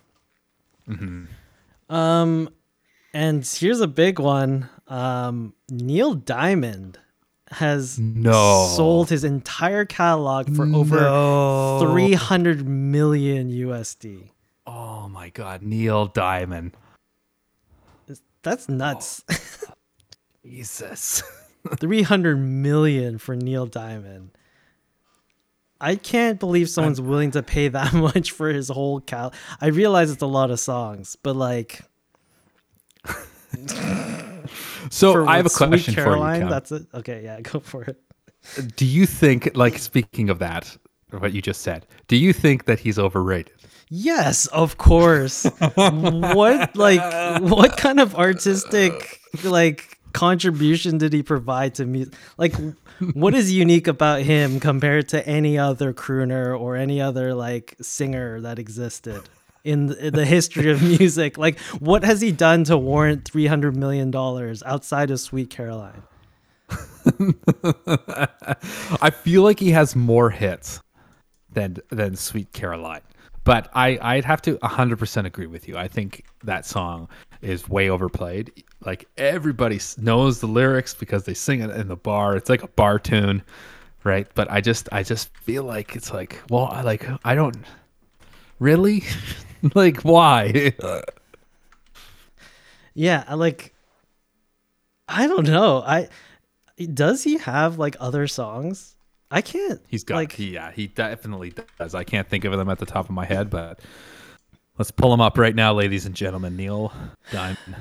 [0.85, 1.25] Hmm
[1.89, 2.49] Um,
[3.13, 4.69] and here's a big one.
[4.87, 6.99] Um, Neil Diamond
[7.51, 8.71] has No.
[8.75, 14.29] sold his entire catalog for over 300 million USD.
[14.65, 16.71] Oh my God, Neil Diamond.
[18.43, 19.23] That's nuts.
[20.45, 21.21] Jesus.
[21.79, 24.31] 300 million for Neil Diamond.
[25.81, 29.33] I can't believe someone's willing to pay that much for his whole cal.
[29.59, 31.81] I realize it's a lot of songs, but like
[34.89, 36.05] So I have a question for you.
[36.05, 36.49] Caroline, Cam.
[36.49, 36.85] That's it.
[36.93, 38.01] Okay, yeah, go for it.
[38.75, 40.75] Do you think, like, speaking of that,
[41.11, 43.53] what you just said, do you think that he's overrated?
[43.89, 45.43] Yes, of course.
[45.75, 52.13] what like what kind of artistic like contribution did he provide to music?
[52.38, 52.54] Like
[53.13, 58.41] what is unique about him compared to any other crooner or any other like singer
[58.41, 59.21] that existed
[59.63, 61.38] in the, history of music?
[61.38, 66.04] Like what has he done to warrant 300 million dollars outside of Sweet Caroline?
[69.02, 70.80] I feel like he has more hits
[71.52, 73.02] than than Sweet Caroline.
[73.43, 75.78] But I, I'd have to 100% agree with you.
[75.78, 77.10] I think that song
[77.41, 78.51] is way overplayed.
[78.86, 82.36] Like everybody knows the lyrics because they sing it in the bar.
[82.36, 83.41] It's like a bar tune,
[84.04, 84.27] right?
[84.36, 87.58] But I just I just feel like it's like, well, I like I don't
[88.60, 89.04] really
[89.75, 90.73] like why?
[92.93, 93.73] Yeah, I like
[95.08, 95.82] I don't know.
[95.82, 96.10] I
[96.93, 98.95] does he have like other songs?
[99.30, 99.82] I can't.
[99.88, 101.95] He's got like yeah, he definitely does.
[101.95, 103.80] I can't think of them at the top of my head, but
[104.77, 106.55] let's pull him up right now, ladies and gentlemen.
[106.55, 106.93] Neil
[107.31, 107.75] Diamond.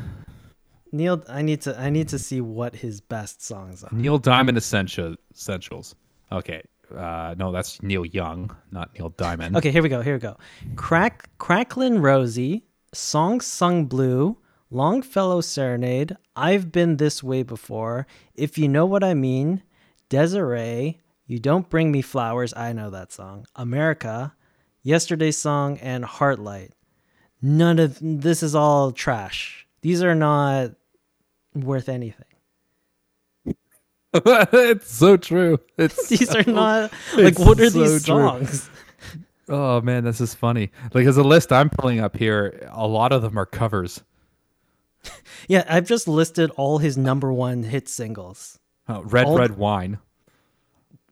[0.92, 1.22] Neil.
[1.29, 1.79] I need to.
[1.79, 3.90] I need to see what his best songs are.
[3.92, 5.94] Neil Diamond Essential Essentials.
[6.33, 6.62] Okay.
[6.96, 9.57] Uh, no, that's Neil Young, not Neil Diamond.
[9.57, 10.00] Okay, here we go.
[10.00, 10.37] Here we go.
[10.74, 14.37] Crack, Cracklin' Rosie, Song Sung Blue,
[14.70, 19.62] Longfellow Serenade, I've Been This Way Before, If You Know What I Mean,
[20.09, 24.35] Desiree, You Don't Bring Me Flowers, I know that song, America,
[24.83, 26.70] Yesterday's Song, and Heartlight.
[27.42, 29.66] None of this is all trash.
[29.83, 30.72] These are not
[31.55, 32.24] worth anything.
[34.14, 35.59] it's so true.
[35.79, 38.16] It's These are not like what are so these true.
[38.16, 38.70] songs?
[39.48, 40.70] Oh man, this is funny.
[40.92, 44.03] Like as a list I'm pulling up here, a lot of them are covers.
[45.48, 48.59] Yeah, I've just listed all his number one hit singles.
[48.88, 49.98] Oh, Red All- Red Wine.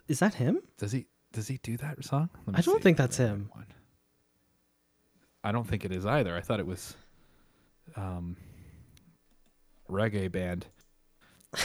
[0.08, 0.60] Is that him?
[0.76, 2.30] Does he does he do that song?
[2.46, 2.82] Let me I don't see.
[2.82, 3.50] think that's Red Red him.
[3.54, 3.66] Wine.
[5.44, 6.36] I don't think it is either.
[6.36, 6.94] I thought it was
[7.96, 8.36] um
[9.90, 10.66] reggae band.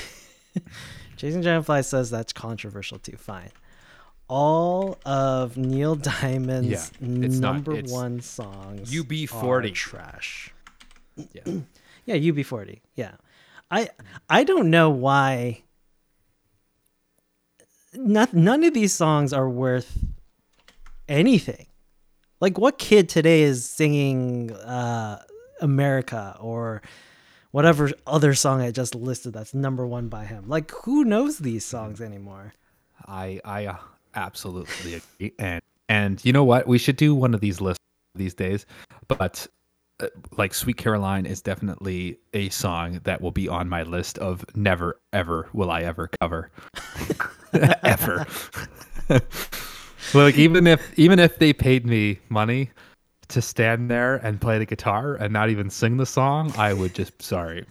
[1.17, 3.17] Chasing Dragonfly says that's controversial too.
[3.17, 3.49] Fine.
[4.27, 6.86] All of Neil Diamond's Yeah,
[7.25, 7.55] it's not.
[7.55, 9.43] number It's one songs UB40.
[9.43, 10.53] are trash.
[11.33, 11.43] Yeah.
[12.05, 12.81] Yeah, UB40.
[12.95, 13.12] Yeah.
[13.71, 13.88] I
[14.29, 15.63] I don't know why
[17.93, 19.97] not, none of these songs are worth
[21.07, 21.67] anything.
[22.43, 25.23] Like what kid today is singing uh
[25.62, 26.82] America or
[27.51, 30.49] whatever other song I just listed that's number 1 by him?
[30.49, 32.53] Like who knows these songs anymore?
[33.08, 33.77] I I uh,
[34.13, 35.32] absolutely agree.
[35.39, 36.67] And and you know what?
[36.67, 37.79] We should do one of these lists
[38.13, 38.65] these days.
[39.08, 39.47] But
[40.01, 44.43] uh, like Sweet Caroline is definitely a song that will be on my list of
[44.53, 46.51] never ever will I ever cover.
[47.84, 48.27] ever.
[50.19, 52.69] Like even if even if they paid me money
[53.30, 56.93] to stand there and play the guitar and not even sing the song, I would
[56.93, 57.65] just sorry.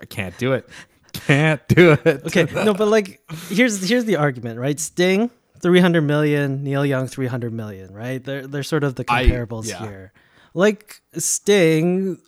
[0.00, 0.68] I can't do it.
[1.12, 2.24] Can't do it.
[2.26, 4.78] Okay, no, but like here's here's the argument, right?
[4.78, 5.30] Sting
[5.60, 8.22] 300 million, Neil Young 300 million, right?
[8.22, 9.80] They're they're sort of the I- comparables yeah.
[9.80, 10.12] here.
[10.54, 12.18] Like Sting,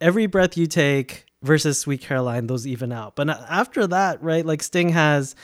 [0.00, 3.16] every breath you take versus Sweet Caroline, those even out.
[3.16, 4.44] But uh, after that, right?
[4.44, 5.34] Like Sting has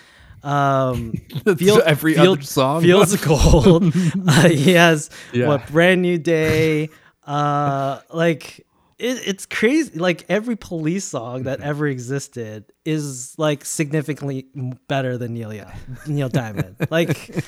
[0.42, 1.12] um
[1.57, 2.83] Feel- every Feel- other song.
[2.83, 3.85] Feels cold.
[4.29, 5.49] uh, he has Yeah.
[5.49, 6.90] what Brand New Day.
[7.27, 8.61] Uh like
[8.99, 9.99] it, it's crazy.
[9.99, 11.68] Like every police song that Mm-hmm.
[11.68, 14.46] ever existed is like significantly
[14.88, 15.72] better than Neil Young,
[16.07, 16.77] Neil Diamond.
[16.90, 17.44] Like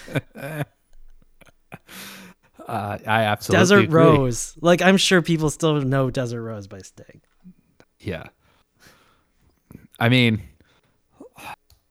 [2.67, 4.03] Uh, I absolutely Desert agree.
[4.03, 4.55] Rose.
[4.61, 7.23] Like I'm sure people still know Desert Rose by Sting.
[7.99, 8.25] Yeah.
[9.99, 10.43] I mean,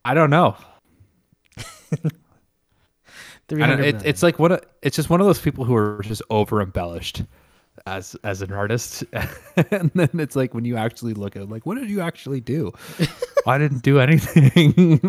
[0.05, 0.55] I don't know.
[2.03, 2.09] I
[3.49, 6.21] 300 don't, it, it's like what it's just one of those people who are just
[6.29, 7.23] over embellished
[7.85, 9.03] as as an artist,
[9.71, 12.41] and then it's like when you actually look at it, like what did you actually
[12.41, 12.73] do?
[13.47, 14.99] I didn't do anything.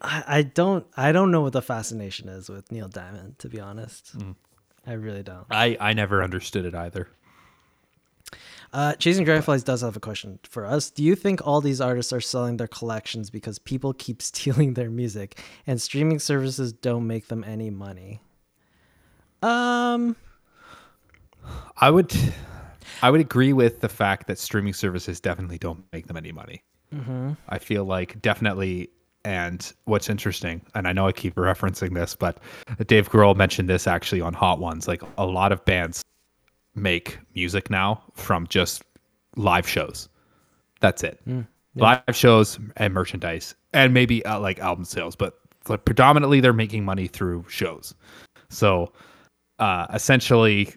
[0.00, 3.60] I, I don't I don't know what the fascination is with Neil Diamond, to be
[3.60, 4.16] honest.
[4.18, 4.36] Mm.
[4.86, 5.46] I really don't.
[5.50, 7.08] I I never understood it either.
[8.72, 10.90] Uh, Chasing Dragonflies does have a question for us.
[10.90, 14.90] Do you think all these artists are selling their collections because people keep stealing their
[14.90, 18.20] music and streaming services don't make them any money?
[19.42, 20.16] Um,
[21.78, 22.12] I would
[23.02, 26.62] I would agree with the fact that streaming services definitely don't make them any money.
[26.94, 27.32] Mm-hmm.
[27.48, 28.90] I feel like definitely.
[29.24, 32.38] And what's interesting, and I know I keep referencing this, but
[32.86, 34.86] Dave Grohl mentioned this actually on Hot Ones.
[34.86, 36.00] Like a lot of bands
[36.76, 38.82] make music now from just
[39.36, 40.08] live shows.
[40.80, 41.20] That's it.
[41.26, 41.82] Mm, yeah.
[41.82, 46.84] Live shows and merchandise, and maybe uh, like album sales, but like predominantly they're making
[46.84, 47.94] money through shows.
[48.50, 48.92] So
[49.58, 50.72] uh, essentially,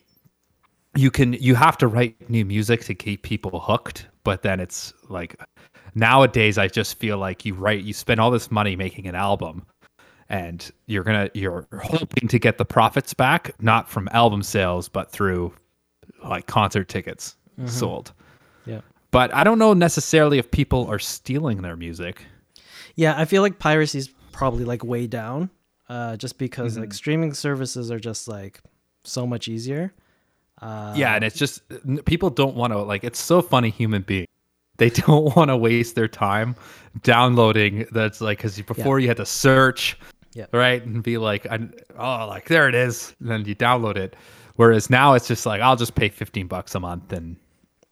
[0.96, 4.94] you can you have to write new music to keep people hooked, but then it's
[5.10, 5.36] like
[5.96, 9.66] nowadays I just feel like you write you spend all this money making an album
[10.30, 15.12] and you're gonna you're hoping to get the profits back not from album sales but
[15.12, 15.54] through
[16.24, 18.14] like concert tickets sold.
[18.66, 18.82] Yeah.
[19.12, 22.24] but i don't know necessarily if people are stealing their music.
[22.96, 25.50] Yeah, I feel like piracy is probably like way down,
[25.88, 28.60] uh, just because like streaming services are just like
[29.04, 29.94] so much easier.
[30.62, 31.62] Uh, yeah and it's just
[32.06, 34.28] people don't want to like it's so funny human being.
[34.78, 36.56] They don't want to waste their time
[37.04, 39.98] downloading that's like because before you had to search
[40.34, 40.46] Yeah.
[40.52, 41.60] right and be like I,
[41.98, 44.16] oh like there it is and then you download it
[44.60, 47.38] whereas now it's just like i'll just pay 15 bucks a month and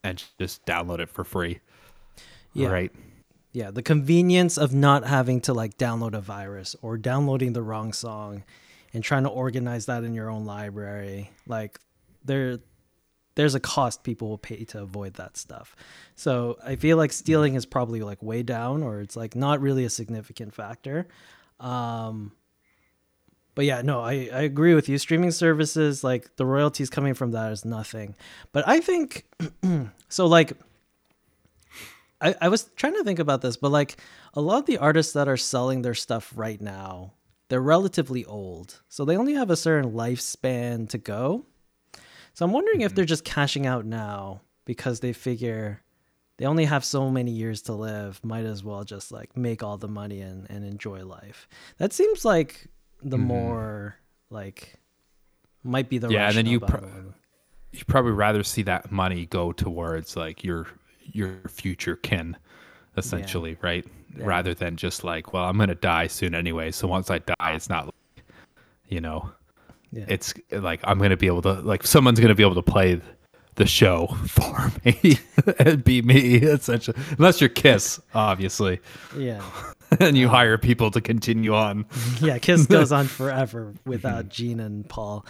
[0.04, 1.60] and just download it for free
[2.54, 2.68] Yeah.
[2.70, 2.92] right
[3.54, 7.92] yeah, the convenience of not having to like download a virus or downloading the wrong
[7.92, 8.44] song
[8.94, 11.32] and trying to organize that in your own library.
[11.48, 11.80] Like
[12.24, 12.60] there
[13.34, 15.76] there's a cost people will pay to avoid that stuff.
[16.14, 19.86] So I feel like stealing is probably like way down or it's like not really
[19.86, 21.08] a significant factor.
[21.60, 22.34] Um
[23.58, 25.00] but yeah, no, I, I agree with you.
[25.00, 28.16] Streaming services, like the royalties coming from that is nothing.
[28.52, 29.26] But I think
[30.10, 30.54] so like
[32.22, 33.98] I, I was trying to think about this, but like
[34.36, 37.14] a lot of the artists that are selling their stuff right now,
[37.50, 38.80] they're relatively old.
[38.90, 41.44] So they only have a certain lifespan to go.
[42.36, 42.96] So I'm wondering if mm-hmm.
[42.98, 45.82] they're just cashing out now because they figure
[46.38, 49.80] they only have so many years to live, might as well just like make all
[49.80, 51.48] the money and, and enjoy life.
[51.80, 52.68] That seems like
[53.04, 53.26] the mm-hmm.
[53.26, 53.96] more
[54.30, 54.80] like
[55.64, 57.14] might be the Yeah, and then you pro-
[57.72, 60.68] you'd probably rather see that money go towards like your
[61.04, 62.36] your future kin
[62.98, 63.86] essentially right?
[64.18, 67.70] Rather than just like well i'm gonna die soon anyway so once i die it's
[67.70, 68.26] not like,
[68.88, 69.30] you know
[69.92, 70.06] Yeah.
[70.08, 73.00] it's like i'm gonna be able to like someone's gonna be able to play
[73.58, 75.20] the show for me
[75.60, 78.80] and be me essentially unless you're kiss obviously
[79.16, 79.44] yeah.
[80.00, 81.86] and you hire people to continue on
[82.22, 85.26] yeah, Kiss goes on forever without Gene and Paul.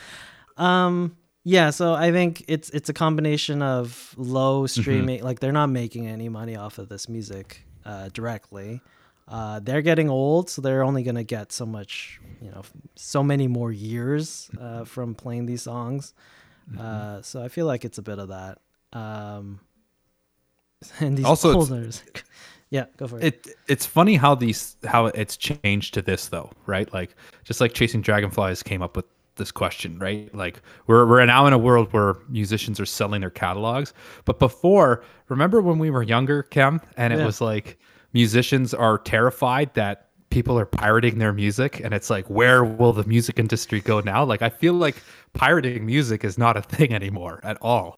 [0.58, 5.68] Um, yeah, so I think it's it's a combination of low streaming, like they're not
[5.68, 8.82] making any money off of this music uh, directly.
[9.28, 12.64] Uh, they're getting old, so they're only gonna get so much, you know,
[12.96, 16.14] so many more years uh, from playing these songs.
[16.80, 18.60] Uh, so I feel like it's a bit of that.
[18.94, 19.60] Um,
[21.00, 22.04] and these Also, owners,
[22.70, 23.24] yeah, go for it.
[23.48, 27.74] it it's funny how these how it's changed to this though right like just like
[27.74, 29.06] chasing dragonflies came up with
[29.38, 33.30] this question right like we're we're now in a world where musicians are selling their
[33.30, 33.94] catalogs
[34.26, 37.26] but before remember when we were younger Cam and it Yeah.
[37.26, 37.78] was like
[38.14, 43.04] musicians are terrified that people are pirating their music and it's like where will the
[43.06, 45.02] music industry go now like i feel like
[45.34, 47.98] pirating music is not a thing anymore at all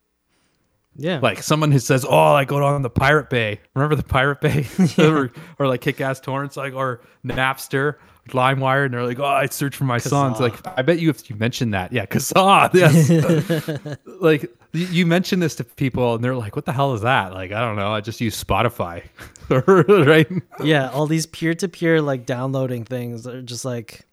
[1.00, 4.42] yeah, like someone who says, "Oh, I go on the Pirate Bay." Remember the Pirate
[4.42, 7.96] Bay, or, or like Kick-Ass Torrents, like or Napster,
[8.30, 11.30] LimeWire, and they're like, "Oh, I search for my songs." Like, I bet you if
[11.30, 12.74] you mention that, yeah, Kazaa,
[13.88, 13.98] yes.
[14.20, 17.52] like you- mention this to people, and they're like, "What the hell is that?" Like,
[17.52, 17.92] I don't know.
[17.92, 19.04] I just use Spotify,
[19.50, 20.28] right?
[20.64, 24.06] yeah all these peer-to-peer like downloading things are just like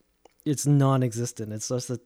[0.45, 2.01] it's non-existent it's just a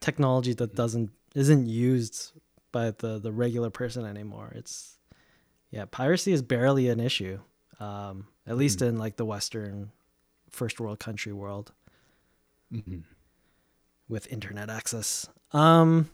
[0.00, 2.32] technology that doesn't isn't used
[2.72, 4.98] by the the regular person anymore it's
[5.70, 7.38] yeah piracy is barely an issue
[7.80, 9.90] um at least in like the western
[10.50, 11.72] first world country world
[14.08, 16.08] with internet access um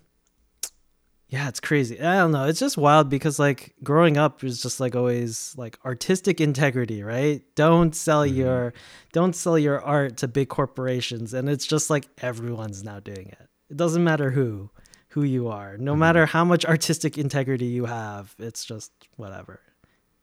[1.33, 1.99] yeah, it's crazy.
[1.99, 2.45] I don't know.
[2.45, 7.43] It's just wild because like growing up is just like always like artistic integrity, right?
[7.55, 8.37] Don't sell mm-hmm.
[8.37, 8.74] your
[9.12, 13.49] don't sell your art to big corporations and it's just like everyone's now doing it.
[13.70, 14.68] It doesn't matter who
[15.09, 15.78] who you are.
[15.78, 16.01] No mm-hmm.
[16.01, 19.59] matter how much artistic integrity you have, it's just whatever.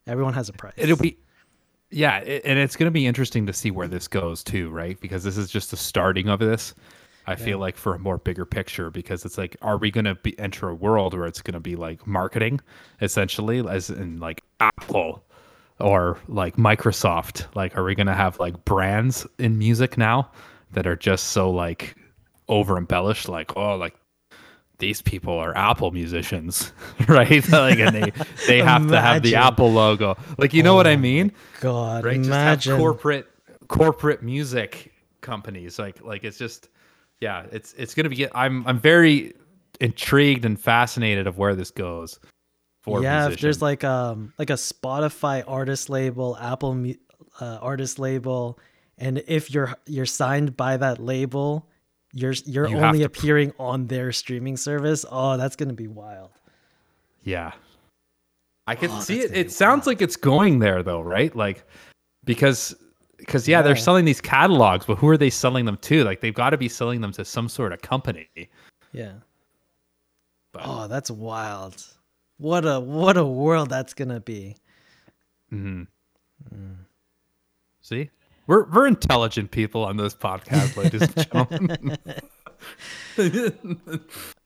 [0.05, 0.75] Everyone has a price.
[0.77, 1.17] It'll be
[1.89, 4.99] Yeah, it, and it's going to be interesting to see where this goes too, right?
[5.01, 6.75] Because this is just the starting of this.
[7.29, 10.15] I feel like for a more bigger picture, because it's like, are we going to
[10.15, 12.59] be enter a world where it's going to be like marketing,
[13.01, 15.23] essentially, as in like Apple
[15.79, 17.45] or like Microsoft?
[17.55, 20.31] Like, are we going to have like brands in music now
[20.71, 21.95] that are just so like
[22.47, 23.29] over embellished?
[23.29, 23.93] Like, oh, like
[24.79, 26.73] these people are Apple musicians,
[27.07, 27.47] right?
[27.51, 28.11] like, and they
[28.47, 30.17] they have to have the Apple logo.
[30.39, 31.31] Like, you know what I mean?
[31.59, 32.15] God, right?
[32.15, 32.59] imagine.
[32.59, 33.27] Just have corporate
[33.67, 35.77] corporate music companies.
[35.77, 36.69] Like like it's just
[37.21, 38.27] yeah, it's it's gonna be.
[38.33, 39.33] I'm I'm very
[39.79, 42.19] intrigued and fascinated of where this goes.
[42.83, 46.93] For yeah, if there's like um like a Spotify artist label, Apple
[47.41, 48.57] uh, artist label,
[48.97, 51.69] and if you're you're signed by that label,
[52.13, 55.05] you're you're You only appearing on their streaming service.
[55.09, 56.31] Oh, that's gonna be wild.
[57.23, 57.51] yeah,
[58.65, 59.35] I can Oh, see it.
[59.35, 61.35] It sounds like it's going there though, right?
[61.35, 61.65] Like
[62.23, 62.75] because
[63.29, 66.03] because yeah, they're selling these catalogs, but who are they selling them to?
[66.03, 68.27] Like they've got to be selling them to some sort of company.
[68.91, 69.11] Yeah.
[70.51, 71.85] But, Oh, that's wild.
[72.37, 74.55] What a what a world that's gonna be.
[75.53, 75.85] mhm.
[77.81, 78.09] See,
[78.47, 81.97] we're we're intelligent people on this podcast, ladies and
[83.17, 84.01] gentlemen.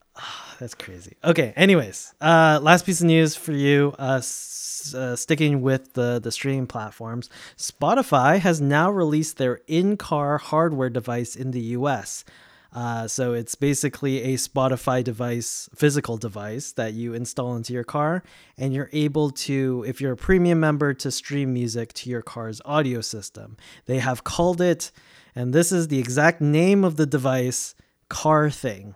[0.60, 1.18] That's crazy.
[1.24, 1.54] Okay.
[1.56, 3.94] Anyways, uh, last piece of news for you.
[3.98, 10.38] Uh, s- uh, sticking with the the streaming platforms, Spotify has now released their in-car
[10.38, 12.26] hardware device in the U.S.
[12.74, 18.24] Uh, so it's basically a Spotify device, physical device that you install into your car,
[18.58, 22.60] and you're able to, if you're a premium member, to stream music to your car's
[22.66, 23.58] audio system.
[23.86, 24.92] They have called it,
[25.36, 27.76] and this is the exact name of the device,
[28.10, 28.96] Car Thing.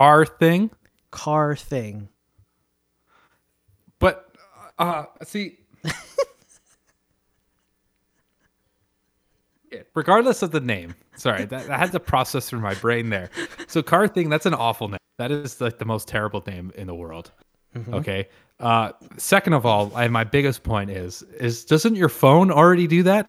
[0.00, 0.70] Our thing.
[1.10, 2.08] Car Thing.
[3.98, 4.34] But
[4.78, 5.58] uh see
[9.94, 10.94] regardless of the name.
[11.16, 13.28] Sorry, that, I had to process through my brain there.
[13.66, 14.96] So car thing, that's an awful name.
[15.18, 17.30] That is like the most terrible name in the world.
[17.92, 18.28] Okay.
[18.58, 23.02] Uh second of all, I, my biggest point is is doesn't your phone already do
[23.02, 23.28] that?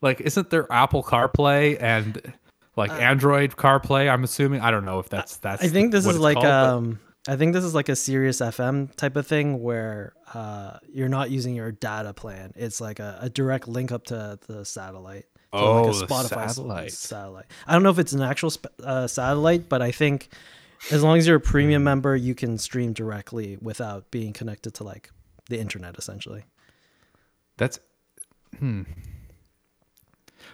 [0.00, 2.32] Like isn't there Apple CarPlay and
[2.76, 4.10] like Android CarPlay?
[4.12, 4.60] I'm assuming.
[4.60, 7.36] I don't know if that's that's I think this is like called, but- um I
[7.36, 11.54] think this is like a Sirius FM type of thing where uh you're not using
[11.54, 12.52] your data plan.
[12.56, 15.26] It's like a, a direct link up to the satellite.
[15.52, 16.92] to Oh, like a Spotify s- satellite.
[16.92, 17.46] satellite.
[17.66, 20.30] I don't know if it's an actual sp- uh, satellite, but I think
[20.90, 21.46] as long as you're a Hmm.
[21.52, 25.10] premium member, you can stream directly without being connected to like
[25.48, 26.42] the internet essentially.
[27.56, 27.78] That's
[28.58, 28.82] hmm.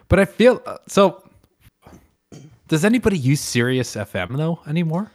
[0.09, 1.23] But I feel uh, so.
[2.69, 5.11] Does anybody use Sirius FM though anymore?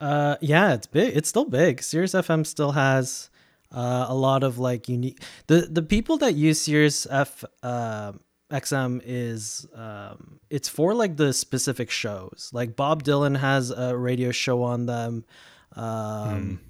[0.00, 1.16] Uh, yeah, it's big.
[1.16, 1.82] It's still big.
[1.82, 3.30] Sirius FM still has
[3.72, 5.22] uh, a lot of like unique.
[5.46, 8.12] The the people that use Sirius F uh,
[8.50, 12.50] XM is um, it's for like the specific shows.
[12.52, 15.24] Like Bob Dylan has a radio show on them.
[15.74, 16.60] Um,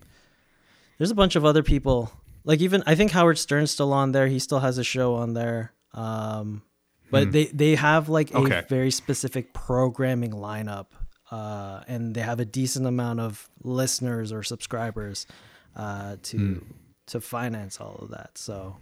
[0.99, 2.13] There's a bunch of other people.
[2.45, 4.29] Like even I think Howard Stern's still on there.
[4.29, 5.73] He still has a show on there.
[5.93, 6.63] Um,
[7.11, 8.63] but they they have like a Okay.
[8.69, 10.87] very specific programming lineup,
[11.31, 15.27] uh, and they have a decent amount of listeners or subscribers
[15.75, 16.65] uh, to
[17.07, 18.37] to finance all of that.
[18.37, 18.77] So,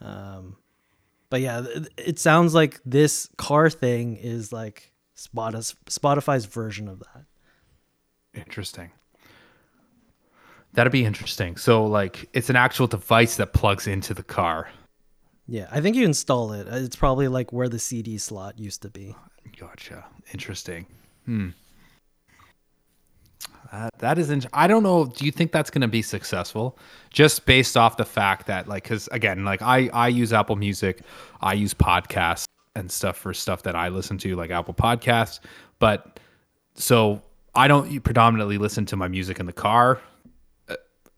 [0.00, 0.56] um,
[1.30, 1.64] but yeah,
[1.96, 7.24] it sounds like this car thing is like Spotify's version of that.
[8.34, 8.90] Interesting.
[10.72, 11.56] That'd be interesting.
[11.56, 14.68] So like it's an actual device that plugs into the car.
[15.48, 16.66] Yeah, I think you install it.
[16.68, 19.14] Uh, It's probably like where the CD slot used to be.
[19.58, 20.04] Gotcha.
[20.32, 20.86] Interesting.
[21.24, 21.50] Hmm.
[23.72, 24.46] Uh, that is.
[24.52, 25.06] I don't know.
[25.06, 26.78] Do you think that's going to be successful?
[27.10, 31.00] Just based off the fact that, like, because again, like I I use Apple Music,
[31.40, 32.44] I use podcasts
[32.76, 35.40] and stuff for stuff that I listen to, like Apple Podcasts.
[35.78, 36.20] But
[36.74, 37.22] so
[37.54, 40.00] I don't predominantly listen to my music in the car.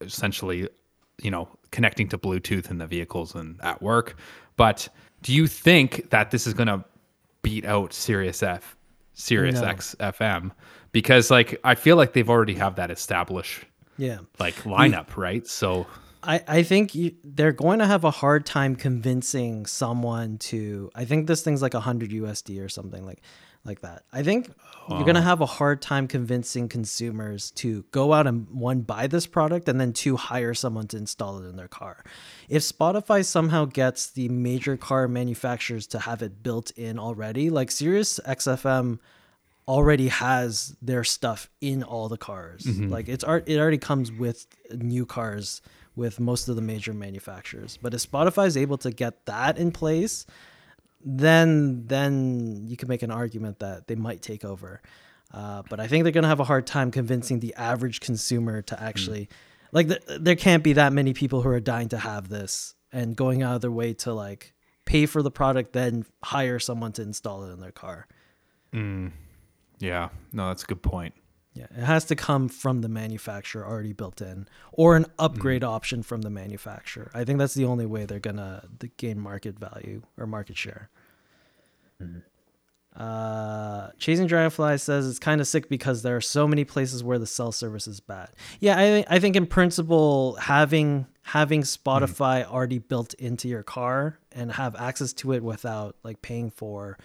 [0.00, 0.68] Essentially,
[1.20, 4.16] you know, connecting to Bluetooth in the vehicles and at work.
[4.56, 4.88] But
[5.22, 6.84] do you think that this is going to
[7.42, 8.76] beat out Sirius F,
[9.14, 9.66] Sirius No.
[9.68, 10.52] X FM?
[10.92, 13.64] Because like I feel like they've already have that established
[13.96, 14.18] Yeah.
[14.38, 15.46] like lineup, right?
[15.46, 15.86] So
[16.22, 20.90] I, I think you, they're going to have a hard time convincing someone to.
[20.94, 23.20] I think this thing's like a 100 USD or something like
[23.68, 24.02] like that.
[24.12, 24.50] I think
[24.88, 29.06] you're going to have a hard time convincing consumers to go out and one buy
[29.06, 32.02] this product and then two hire someone to install it in their car.
[32.48, 37.70] If Spotify somehow gets the major car manufacturers to have it built in already, like
[37.70, 38.98] Sirius XFM
[39.68, 42.64] already has their stuff in all the cars.
[42.64, 42.88] Mm-hmm.
[42.88, 45.60] Like it's art it already comes with new cars
[45.94, 47.78] with most of the major manufacturers.
[47.80, 50.24] But if Spotify is able to get that in place,
[51.04, 54.82] then then you can make an argument that they might take over.
[55.32, 58.82] Uh, but I think they're gonna have a hard time convincing the average consumer to
[58.82, 59.28] actually, mm.
[59.72, 63.14] like, the, there can't be that many people who are dying to have this and
[63.14, 64.54] going out of their way to like
[64.86, 68.06] pay for the product, then hire someone to install it in their car.
[68.72, 69.12] Mm.
[69.78, 71.14] Yeah, no, that's a good point.
[71.58, 75.68] Yeah, it has to come from the manufacturer already built in, or an upgrade mm.
[75.68, 77.10] option from the manufacturer.
[77.12, 80.88] I think that's the only way they're gonna gain market value or market share.
[82.00, 82.22] Mm.
[82.94, 87.18] Uh, Chasing Dragonfly says it's kind of sick because there are so many places where
[87.18, 88.28] the cell service is bad.
[88.60, 92.52] Yeah, I I think in principle having having Spotify mm.
[92.52, 96.98] already built into your car and have access to it without like paying for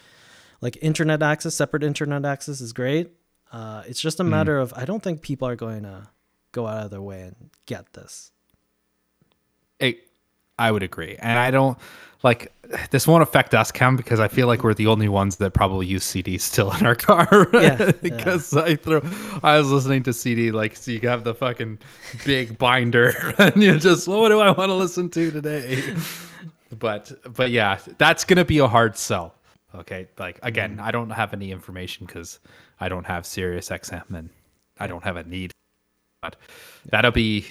[0.61, 3.13] like internet access, separate internet access is great.
[3.53, 4.63] Uh, it's just a matter mm.
[4.63, 6.07] of I don't think people are going to
[6.51, 7.35] go out of their way and
[7.67, 8.31] get this.
[9.79, 9.99] It,
[10.57, 11.77] I would agree, and I don't
[12.23, 12.51] like
[12.89, 15.85] this won't affect us, Cam, because I feel like we're the only ones that probably
[15.85, 17.47] use CDs still in our car.
[17.53, 18.61] Yeah, because yeah.
[18.63, 19.01] I throw,
[19.43, 21.79] I was listening to CD like so you have the fucking
[22.25, 25.95] big binder, and you just what do I want to listen to today?
[26.71, 29.35] but but yeah, that's gonna be a hard sell.
[29.75, 30.81] Okay, like again, mm.
[30.81, 32.39] I don't have any information because
[32.79, 34.29] I don't have Sirius XM and
[34.79, 35.51] I don't have a need.
[36.21, 36.35] But
[36.85, 37.47] that'll be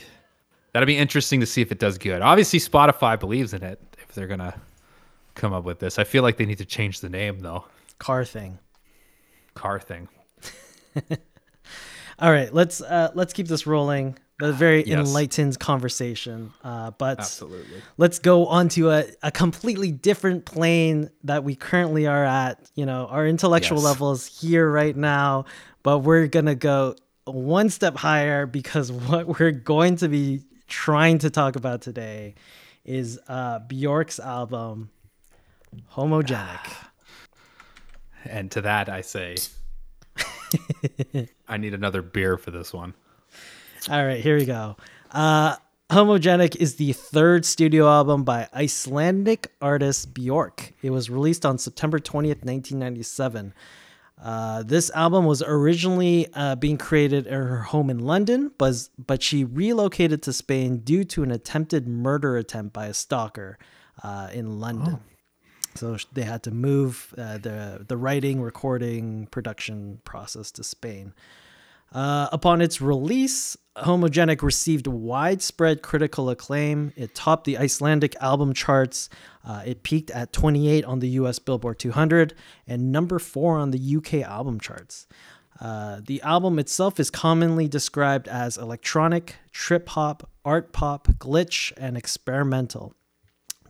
[0.73, 2.23] that'll be interesting to see if it does good.
[2.23, 4.55] Obviously, Spotify believes in it if they're gonna
[5.35, 5.99] come up with this.
[5.99, 7.65] I feel like they need to change the name though.
[7.99, 8.59] Car thing.
[9.55, 10.09] Car thing.
[12.23, 14.17] All right, let's uh, let's keep this rolling.
[14.41, 14.97] A very yes.
[14.97, 16.53] enlightened conversation.
[16.63, 17.83] Uh, but Absolutely.
[17.97, 22.61] let's go on to a, a completely different plane that we currently are at.
[22.77, 23.85] You know, our intellectual yes.
[23.85, 25.47] level is here right now,
[25.83, 26.95] but we're gonna go
[27.25, 32.37] one step higher because what we're going to be trying to talk about today
[32.85, 34.91] is uh, Bjork's album
[35.93, 36.73] Homogenic.
[38.25, 39.37] And to that I say
[41.49, 42.95] I need another beer for this one.
[43.91, 44.77] All right, here we go.
[45.11, 45.57] Uh,
[45.91, 50.73] Homogenic is the third studio album by Icelandic artist Bjork.
[50.81, 53.53] It was released on September 20th, 1997.
[54.23, 59.23] Uh, this album was originally uh, being created in her home in London, but, but
[59.23, 63.59] she relocated to Spain due to an attempted murder attempt by a stalker
[64.03, 65.01] uh, in London.
[65.03, 65.12] Oh.
[65.75, 71.15] So they had to move uh, the the writing, recording, production process to Spain.
[71.93, 76.93] Uh, upon its release, Homogenic received widespread critical acclaim.
[76.97, 79.11] It topped the Icelandic album charts.
[79.47, 82.35] Uh, it peaked at 28 on the US Billboard 200
[82.67, 85.07] and number 4 on the UK album charts.
[85.61, 91.97] Uh, the album itself is commonly described as electronic, trip hop, art pop, glitch, and
[91.97, 92.95] experimental.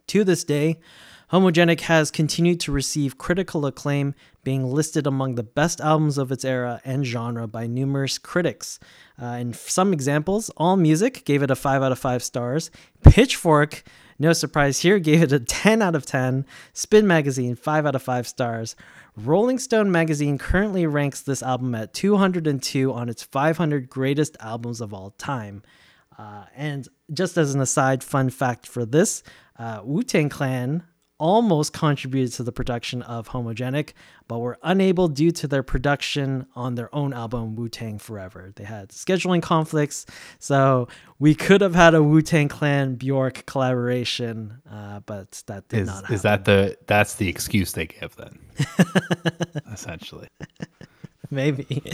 [0.09, 0.79] To this day,
[1.33, 4.15] Homogenic has continued to receive critical acclaim,
[4.45, 8.79] being listed among the best albums of its era and genre by numerous critics.
[9.21, 12.71] Uh, in some examples, AllMusic gave it a 5 out of 5 stars,
[13.03, 13.83] Pitchfork,
[14.19, 18.03] no surprise here, gave it a 10 out of 10, Spin Magazine, 5 out of
[18.03, 18.77] 5 stars.
[19.17, 24.93] Rolling Stone magazine currently ranks this album at 202 on its 500 greatest albums of
[24.93, 25.63] all time.
[26.19, 29.23] Uh, and just as an aside, fun fact for this
[29.59, 30.83] uh, Wu Tang Clan
[31.23, 33.93] almost contributed to the production of Homogenic,
[34.27, 38.53] but were unable due to their production on their own album Wu Tang Forever.
[38.57, 40.05] They had scheduling conflicts,
[40.41, 40.89] so
[41.21, 45.87] we could have had a Wu Tang Clan Bjork collaboration, uh, but that did is,
[45.87, 46.15] not happen.
[46.17, 48.41] Is that the that's the excuse they give then?
[49.73, 50.27] Essentially.
[51.43, 51.83] maybe.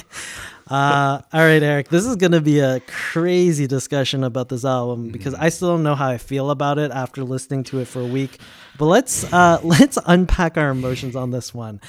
[0.71, 1.89] Uh, all right, Eric.
[1.89, 5.45] This is gonna be a crazy discussion about this album because mm-hmm.
[5.45, 8.07] I still don't know how I feel about it after listening to it for a
[8.07, 8.39] week.
[8.77, 11.81] But let's uh, let's unpack our emotions on this one.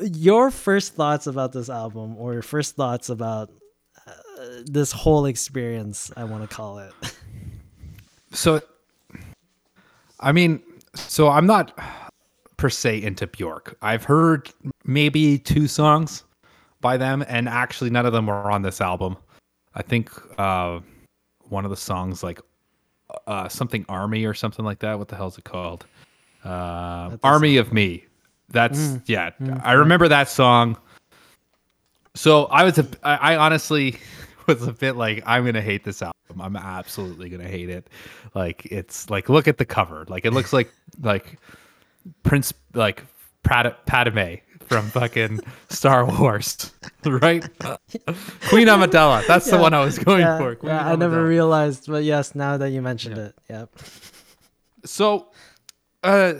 [0.00, 3.50] Your first thoughts about this album, or your first thoughts about
[4.06, 4.12] uh,
[4.64, 6.12] this whole experience?
[6.16, 6.92] I want to call it.
[8.30, 8.60] So,
[10.20, 10.62] I mean,
[10.94, 11.76] so I'm not
[12.58, 13.76] per se into Bjork.
[13.82, 14.50] I've heard
[14.84, 16.22] maybe two songs
[16.80, 19.16] by them, and actually none of them were on this album.
[19.74, 20.80] I think uh,
[21.48, 22.40] one of the songs like
[23.26, 24.98] uh, something Army or something like that.
[24.98, 25.86] What the hell is it called?
[26.44, 28.04] Uh, Army of Me.
[28.50, 29.02] That's mm.
[29.06, 29.30] yeah.
[29.40, 29.60] Mm.
[29.64, 30.76] I remember that song.
[32.14, 33.98] So I was a, I honestly
[34.46, 36.40] was a bit like I'm gonna hate this album.
[36.40, 37.88] I'm absolutely gonna hate it.
[38.34, 40.04] Like it's like look at the cover.
[40.08, 41.38] Like it looks like like
[42.22, 43.04] Prince like
[43.42, 44.36] Padme
[44.68, 45.40] from fucking
[45.70, 46.72] Star Wars,
[47.04, 47.42] right?
[48.48, 49.26] Queen Amidala.
[49.26, 50.54] That's the one I was going Yeah, for.
[50.56, 53.24] Queen yeah, I never realized, but yes, now that you mentioned Yeah.
[53.24, 53.70] it, yep.
[54.84, 55.28] so
[56.04, 56.34] uh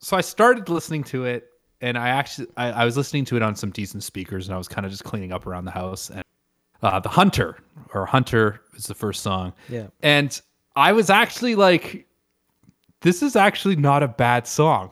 [0.00, 1.50] so i started listening to it
[1.82, 4.58] and i actually I, I was listening to it on some decent speakers and i
[4.58, 6.24] was kind of just cleaning up around the house and
[6.82, 7.58] uh the hunter
[7.92, 9.88] or hunter is the first song Yeah.
[10.02, 10.40] and
[10.76, 12.06] i was actually like
[13.02, 14.90] this is actually not a bad song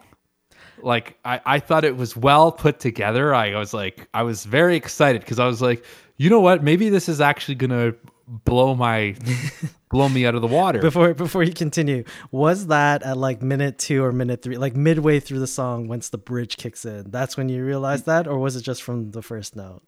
[0.85, 4.76] like I, I thought it was well put together i was like i was very
[4.76, 5.85] excited because i was like
[6.16, 7.95] you know what maybe this is actually gonna
[8.31, 9.16] blow my
[9.91, 13.78] blow me out of the water Before before you continue, was that at like minute
[13.78, 17.11] two or minute three, like midway through the song, once the bridge kicks in?
[17.11, 19.83] That's when you realized that, or was it just from the first note?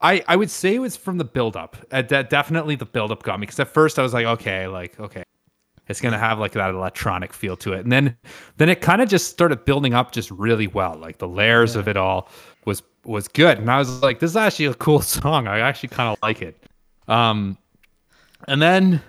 [0.00, 1.76] I, I would say it was from the buildup.
[1.90, 4.98] Uh, de- definitely the buildup got me because at first I was like, okay, like
[4.98, 5.22] okay,
[5.90, 8.16] it's gonna have like that electronic feel to it, and then
[8.58, 10.94] then it kind of just started building up just really well.
[10.94, 12.28] Like the layers of it all
[12.64, 15.48] was was good, and I was like, this is actually a cool song.
[15.48, 16.62] I actually kind of like it.
[17.08, 17.58] Um,
[18.46, 19.02] and then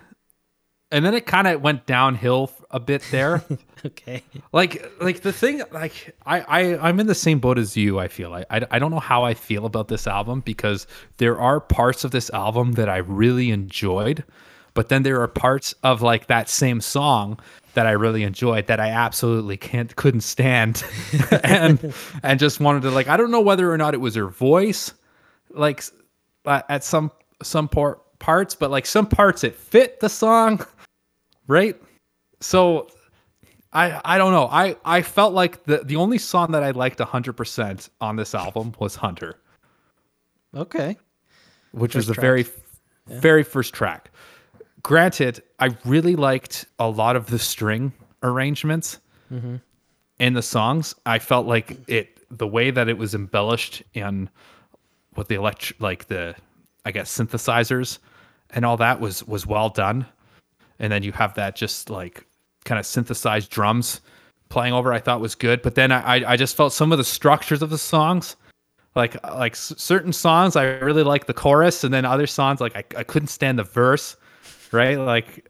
[0.91, 3.43] and then it kind of went downhill a bit there.
[3.83, 4.21] Okay.
[4.53, 8.07] like like the thing like I, I i'm in the same boat as you i
[8.07, 10.85] feel like I, I don't know how i feel about this album because
[11.17, 14.23] there are parts of this album that i really enjoyed
[14.73, 17.39] but then there are parts of like that same song
[17.73, 20.83] that i really enjoyed that i absolutely can't couldn't stand
[21.43, 21.93] and
[22.23, 24.93] and just wanted to like i don't know whether or not it was her voice
[25.51, 25.83] like
[26.45, 27.11] uh, at some
[27.43, 30.63] some part parts but like some parts it fit the song
[31.47, 31.79] right
[32.39, 32.87] so
[33.73, 34.47] I I don't know.
[34.51, 38.73] I I felt like the the only song that I liked 100% on this album
[38.79, 39.39] was Hunter,
[40.53, 40.97] Okay.
[41.71, 42.45] which was First the very
[43.07, 44.10] very first track.
[44.83, 48.99] Granted, I really liked a lot of the string arrangements
[49.31, 49.57] mm-hmm.
[50.19, 50.95] in the songs.
[51.05, 54.29] I felt like it the way that it was embellished in
[55.15, 56.35] what the elect like the
[56.85, 57.99] I guess synthesizers
[58.51, 60.05] and all that was was well done.
[60.79, 62.25] And then you have that just like
[62.63, 64.01] kind of synthesized drums
[64.49, 64.91] playing over.
[64.91, 67.61] I thought was good, but then I I- I just felt some of the structures
[67.61, 68.35] of the songs
[68.95, 72.83] like like certain songs I really like the chorus, and then other songs like I,
[72.97, 74.15] I couldn't stand the verse,
[74.71, 74.97] right?
[74.97, 75.47] Like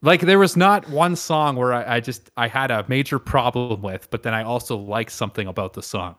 [0.00, 3.82] like there was not one song where I, I just I had a major problem
[3.82, 6.16] with, but then I also liked something about the song.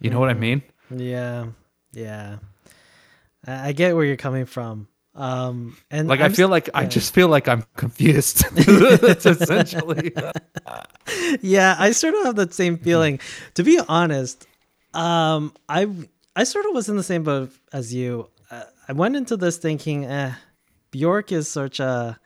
[0.00, 0.62] You know what I mean?
[0.90, 1.46] Yeah.
[1.92, 2.38] Yeah.
[3.46, 4.88] I I get where you're coming from.
[5.14, 8.44] Um and Like I'm I feel like I just feel like I'm confused.
[8.54, 10.12] That's essentially
[11.40, 13.20] yeah, I sort of have that same feeling.
[13.54, 14.46] To be honest,
[14.94, 15.88] um, I
[16.34, 18.28] I sort of was in the same boat as you.
[18.50, 20.32] Uh, I went into this thinking, eh,
[20.90, 22.18] Bjork is such a.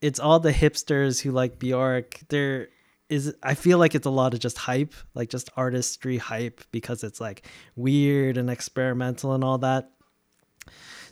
[0.00, 2.20] It's all the hipsters who like Bjork.
[2.28, 2.68] There
[3.08, 7.04] is, I feel like it's a lot of just hype, like just artistry hype, because
[7.04, 9.90] it's like weird and experimental and all that.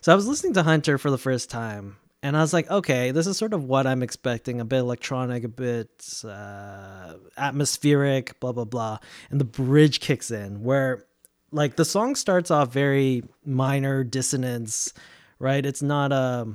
[0.01, 3.12] So I was listening to Hunter for the first time, and I was like, okay,
[3.12, 8.53] this is sort of what I'm expecting a bit electronic, a bit uh, atmospheric, blah,
[8.53, 8.99] blah, blah.
[9.31, 11.05] And the bridge kicks in where,
[11.51, 14.93] like, the song starts off very minor dissonance,
[15.43, 15.66] right?
[15.66, 16.47] It's not a.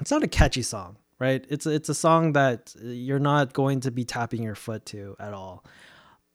[0.00, 1.44] It's not a catchy song, right?
[1.48, 5.32] It's it's a song that you're not going to be tapping your foot to at
[5.32, 5.64] all.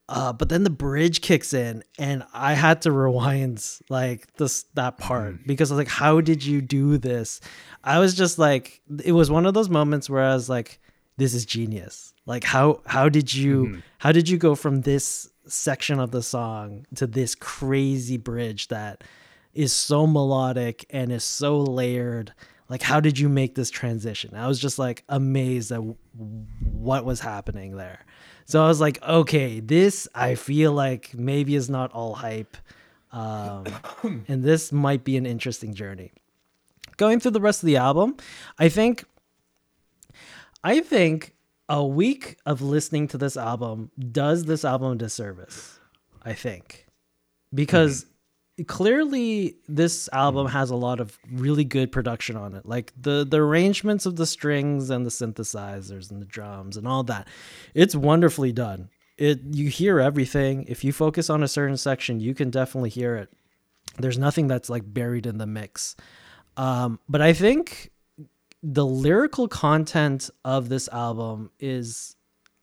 [0.08, 4.98] Uh, but then the bridge kicks in, and I had to rewind like this that
[4.98, 7.40] part because I was like, "How did you do this?"
[7.84, 10.80] I was just like, it was one of those moments where I was like,
[11.16, 16.00] "This is genius!" Like, how how did you how did you go from this section
[16.00, 19.02] of the song to this crazy bridge that
[19.56, 22.32] is so melodic and is so layered?
[22.68, 24.34] Like, how did you make this transition?
[24.34, 25.96] I was just like amazed at w-
[26.62, 28.04] what was happening there.
[28.44, 32.56] So I was like, okay, this I feel like maybe is not all hype.
[33.12, 33.66] Um,
[34.28, 36.12] and this might be an interesting journey.
[36.96, 38.16] Going through the rest of the album,
[38.58, 39.04] I think
[40.64, 41.34] I think
[41.68, 45.78] a week of listening to this album does this album a disservice.
[46.22, 46.86] I think.
[47.54, 48.06] Because
[48.64, 52.64] clearly this album has a lot of really good production on it.
[52.64, 57.02] Like the the arrangements of the strings and the synthesizers and the drums and all
[57.04, 57.28] that
[57.74, 58.88] it's wonderfully done.
[59.18, 60.64] It you hear everything.
[60.68, 63.30] If you focus on a certain section you can definitely hear it.
[63.98, 65.96] There's nothing that's like buried in the mix.
[66.56, 67.90] Um, but i think
[68.62, 72.16] the lyrical content of this album is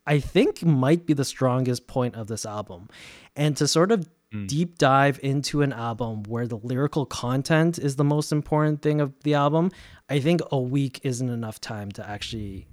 [0.06, 2.90] I think might be the strongest point of this album.
[3.36, 4.48] And to sort of Mm.
[4.48, 9.14] deep dive into an album where the lyrical content is the most important thing of
[9.22, 9.70] the album,
[10.10, 12.68] I think a week isn't enough time to actually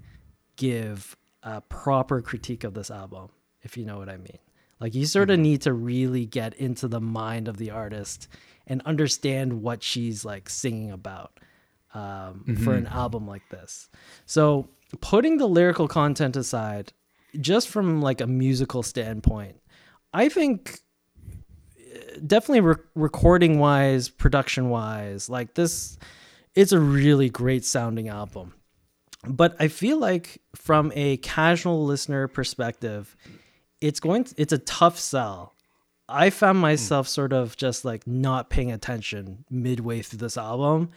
[0.56, 3.28] give a proper critique of this album,
[3.62, 4.38] if you know what I mean.
[4.80, 5.42] Like you sort of mm-hmm.
[5.42, 8.28] need to really get into the mind of the artist
[8.66, 11.38] and understand what she's like singing about
[11.92, 12.96] um, for an mm-hmm.
[12.96, 13.90] album like this.
[14.24, 14.68] So
[15.02, 16.94] putting the lyrical content aside,
[17.38, 19.60] just from like a musical standpoint,
[20.14, 20.80] I think
[22.26, 25.98] definitely re- recording wise, production wise, like this,
[26.54, 28.54] it's a really great sounding album.
[29.26, 33.16] But I feel like from a casual listener perspective,
[33.80, 35.54] it's going to, it's a tough sell.
[36.08, 36.62] I found hmm.
[36.62, 40.90] myself sort of just like not paying attention midway through this album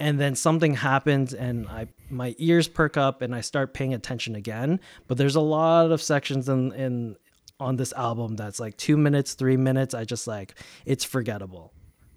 [0.00, 4.34] and then something happens and I my ears perk up and I start paying attention
[4.34, 4.80] again.
[5.06, 7.16] But there's a lot of sections in in
[7.60, 9.94] on this album that's like two minutes, three minutes.
[9.94, 10.54] I just like
[10.86, 11.72] it's forgettable,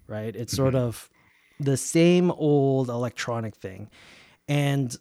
[0.06, 0.34] right?
[0.34, 0.84] It's sort mm-hmm.
[0.84, 1.10] of
[1.58, 3.90] the same old electronic thing,
[4.48, 4.94] and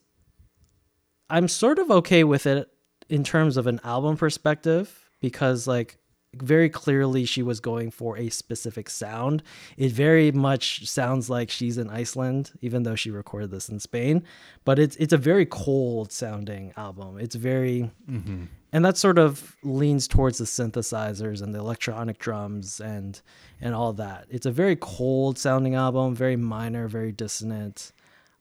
[1.30, 2.70] I'm sort of okay with it
[3.10, 5.98] in terms of an album perspective because like
[6.36, 9.44] very clearly she was going for a specific sound.
[9.78, 14.24] It very much sounds like she's in Iceland, even though she recorded this in Spain.
[14.64, 17.18] But it's it's a very cold sounding album.
[17.20, 17.92] It's very
[18.74, 23.22] and that sort of leans towards the synthesizers and the electronic drums and
[23.60, 24.26] and all that.
[24.30, 27.92] It's a very cold sounding album, very minor, very dissonant.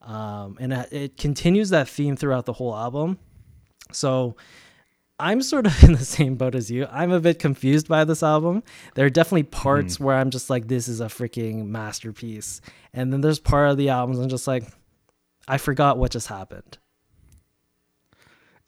[0.02, 3.18] Um, and it it continues that theme throughout the whole album.
[3.92, 4.36] So
[5.20, 6.86] I'm sort of in the same boat as you.
[6.90, 8.62] I'm a bit confused by this album.
[8.94, 12.60] There are definitely parts where I'm just like, this is a freaking masterpiece.
[12.92, 14.64] And then there's part of the albums I'm just like,
[15.46, 16.78] I forgot what just happened.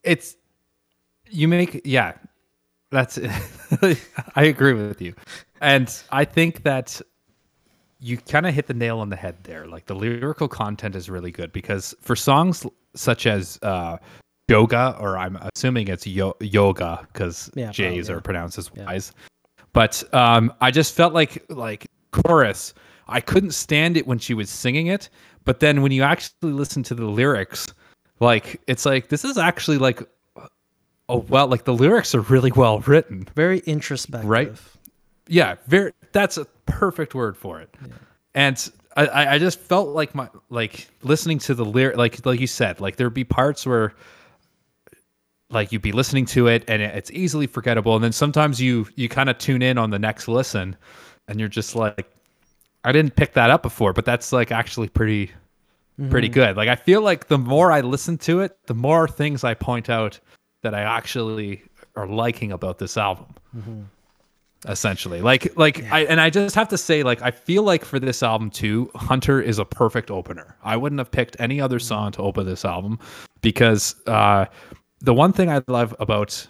[0.02, 0.36] it's
[1.30, 2.12] you make yeah
[2.90, 3.18] that's
[4.36, 5.14] i agree with you
[5.60, 7.00] and i think that
[8.00, 11.08] you kind of hit the nail on the head there like the lyrical content is
[11.08, 13.96] really good because for songs such as uh
[14.52, 18.20] yoga or i'm assuming it's yo- yoga because Yeah, j's probably, are yeah.
[18.20, 19.00] pronounced as Yeah.
[19.72, 22.74] but um i just felt like like chorus
[23.08, 25.08] i couldn't stand it when she was singing it
[25.44, 27.66] but then when you actually listen to the lyrics
[28.20, 30.02] like it's like this is actually like
[31.08, 34.28] oh well like the lyrics are really well written Very introspective.
[34.28, 34.52] Right.
[35.28, 37.74] yeah very that's a perfect word for it
[38.34, 38.56] and
[38.96, 42.46] I- I, I just felt like my like listening to the lyric like like you
[42.46, 43.94] said like there'd be parts where
[45.52, 47.94] like you'd be listening to it and it's easily forgettable.
[47.94, 50.76] And then sometimes you you kind of tune in on the next listen
[51.28, 52.10] and you're just like
[52.84, 55.30] i didn't pick that up before but that's like actually pretty
[56.10, 56.34] pretty mm-hmm.
[56.34, 56.56] good.
[56.56, 59.90] Like i feel like the more i listen to it the more things i point
[59.90, 60.18] out
[60.62, 61.62] that i actually
[61.96, 63.26] are liking about this album.
[63.56, 63.82] Mm-hmm.
[64.68, 65.20] Essentially.
[65.20, 68.22] Like like i and i just have to say like i feel like for this
[68.22, 70.56] album too hunter is a perfect opener.
[70.64, 71.86] I wouldn't have picked any other mm-hmm.
[71.86, 72.98] song to open this album
[73.42, 74.46] because uh
[75.02, 76.46] the one thing i love about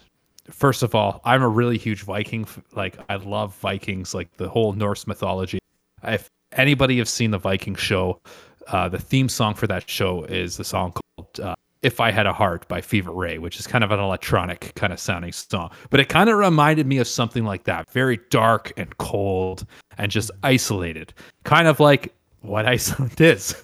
[0.49, 4.73] first of all i'm a really huge viking like i love vikings like the whole
[4.73, 5.59] norse mythology
[6.03, 8.19] if anybody have seen the viking show
[8.67, 12.25] uh the theme song for that show is the song called uh, if I Had
[12.25, 15.69] a Heart by Fever Ray, which is kind of an electronic kind of sounding song.
[15.89, 19.65] But it kind of reminded me of something like that very dark and cold
[19.97, 23.61] and just isolated, kind of like what Iceland is,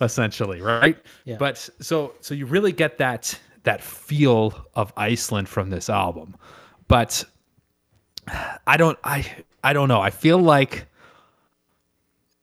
[0.00, 0.98] essentially, right?
[1.24, 1.36] Yeah.
[1.38, 6.36] But so so you really get that that feel of Iceland from this album.
[6.88, 7.24] But
[8.66, 9.26] I don't I
[9.62, 10.00] I don't know.
[10.00, 10.86] I feel like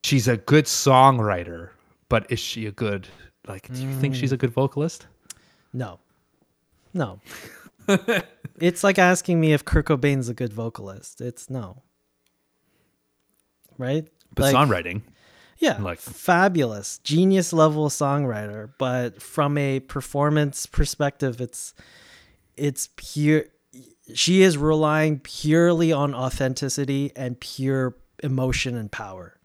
[0.04, 1.70] she's a good songwriter,
[2.10, 3.08] but is she a good
[3.48, 5.08] like do you think she's a good vocalist?
[5.74, 6.00] No.
[6.94, 7.20] No.
[8.60, 11.22] it's like asking me if Kurt Cobain's a good vocalist.
[11.22, 11.84] It's no.
[13.78, 14.08] Right?
[14.34, 15.02] But Like- songwriting.
[15.60, 18.70] Yeah, Like- fabulous, genius level songwriter.
[18.78, 21.74] But from a performance perspective, it's
[22.56, 23.46] it's pure.
[24.14, 29.40] She is relying purely on authenticity and pure emotion and power,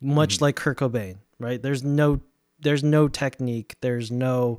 [0.00, 0.44] much mm-hmm.
[0.44, 1.18] like Kurt Cobain.
[1.38, 1.60] Right?
[1.60, 2.20] There's no
[2.60, 3.74] there's no technique.
[3.80, 4.58] There's no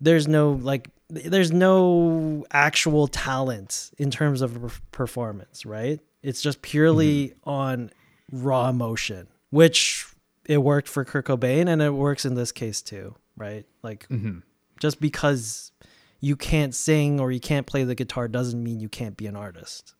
[0.00, 5.66] there's no like there's no actual talent in terms of performance.
[5.66, 6.00] Right?
[6.22, 7.50] It's just purely mm-hmm.
[7.50, 7.90] on
[8.32, 10.06] raw emotion, which
[10.46, 13.66] it worked for Kurt Cobain and it works in this case too, right?
[13.82, 14.38] Like mm-hmm.
[14.80, 15.72] just because
[16.20, 19.36] you can't sing or you can't play the guitar doesn't mean you can't be an
[19.36, 19.94] artist.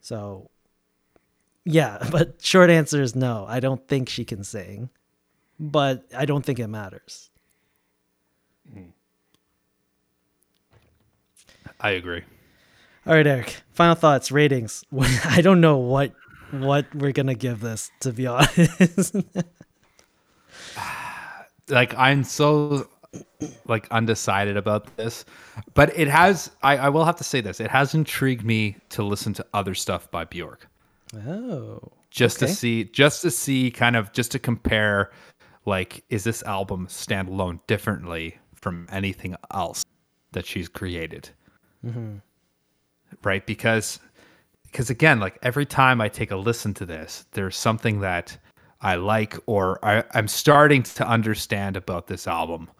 [0.00, 0.50] So
[1.66, 3.44] yeah, but short answer is no.
[3.46, 4.88] I don't think she can sing,
[5.60, 7.28] but I don't think it matters.
[11.78, 12.22] I agree.
[13.06, 13.60] All right, Eric.
[13.72, 14.82] Final thoughts, ratings.
[15.24, 16.14] I don't know what
[16.52, 19.16] what we're gonna give this to be honest.
[21.68, 22.88] Like I'm so
[23.66, 25.24] like undecided about this,
[25.74, 26.50] but it has.
[26.62, 29.74] I, I will have to say this: it has intrigued me to listen to other
[29.74, 30.68] stuff by Bjork,
[31.26, 31.80] Oh.
[32.10, 32.50] just Okay.
[32.50, 35.12] to see, just to see, kind of, just to compare.
[35.64, 39.84] Like, is this album standalone differently from anything else
[40.32, 41.30] that she's created?
[41.86, 42.16] Mm-hmm.
[43.22, 44.00] Right, because
[44.72, 48.36] because again, like every time I take a listen to this, there's something that
[48.80, 52.70] I like or I, I'm starting to understand about this album.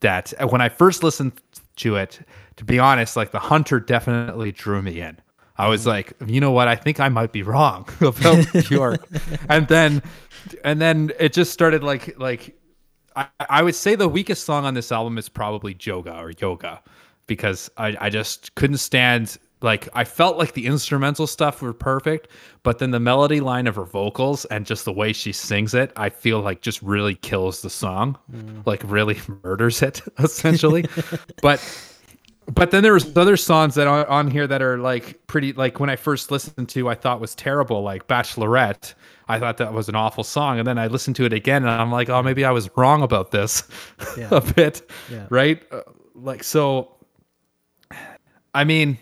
[0.00, 1.32] That uh, when I first listened
[1.76, 2.20] to it,
[2.56, 5.18] to be honest, like the Hunter definitely drew me in.
[5.56, 6.68] I was like, you know what?
[6.68, 9.08] I think I might be wrong about Bjork.
[9.48, 10.02] and then,
[10.62, 12.56] and then it just started like like
[13.16, 16.82] I, I would say the weakest song on this album is probably Joga or Yoga
[17.26, 22.28] because I, I just couldn't stand like I felt like the instrumental stuff were perfect,
[22.62, 25.92] but then the melody line of her vocals and just the way she sings it,
[25.96, 28.16] I feel like just really kills the song.
[28.66, 30.84] Like really murders it essentially.
[31.42, 31.60] but
[32.54, 35.80] but then there was other songs that are on here that are like pretty like
[35.80, 38.94] when I first listened to I thought was terrible like Bachelorette
[39.28, 41.70] I thought that was an awful song and then I listened to it again and
[41.70, 43.64] I'm like oh maybe I was wrong about this
[44.16, 44.28] Yeah.
[44.30, 45.26] a bit Yeah.
[45.28, 45.82] right Uh,
[46.14, 46.94] like so
[48.54, 48.96] I mean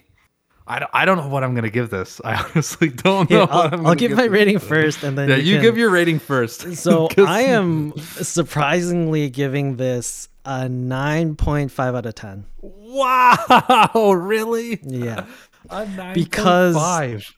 [0.69, 3.51] I don't, I don't know what I'm gonna give this I honestly don't know what
[3.75, 4.31] I'll, I'll give my this.
[4.31, 9.31] rating first, and then yeah you, you give your rating first So I am surprisingly
[9.31, 12.47] giving this a nine point five out of ten.
[12.63, 15.27] wow really Yeah.
[15.71, 16.15] a 9.
[16.15, 17.33] Because 9.5.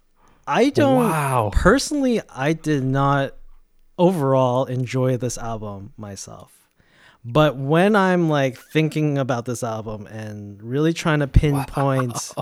[0.46, 1.50] I don't Wow.
[1.52, 3.34] personally I did not
[3.98, 6.52] overall enjoy this album myself.
[7.24, 12.32] But when I'm like thinking about this album and really trying to pinpoint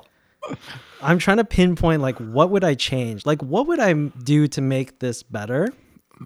[1.02, 3.26] I'm trying to pinpoint like what would I change?
[3.26, 5.68] Like what would I do to make this better?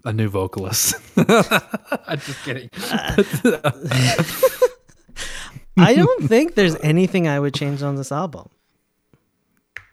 [0.05, 0.95] a new vocalist.
[1.17, 2.69] I'm just kidding.
[5.77, 8.49] I don't think there's anything I would change on this album.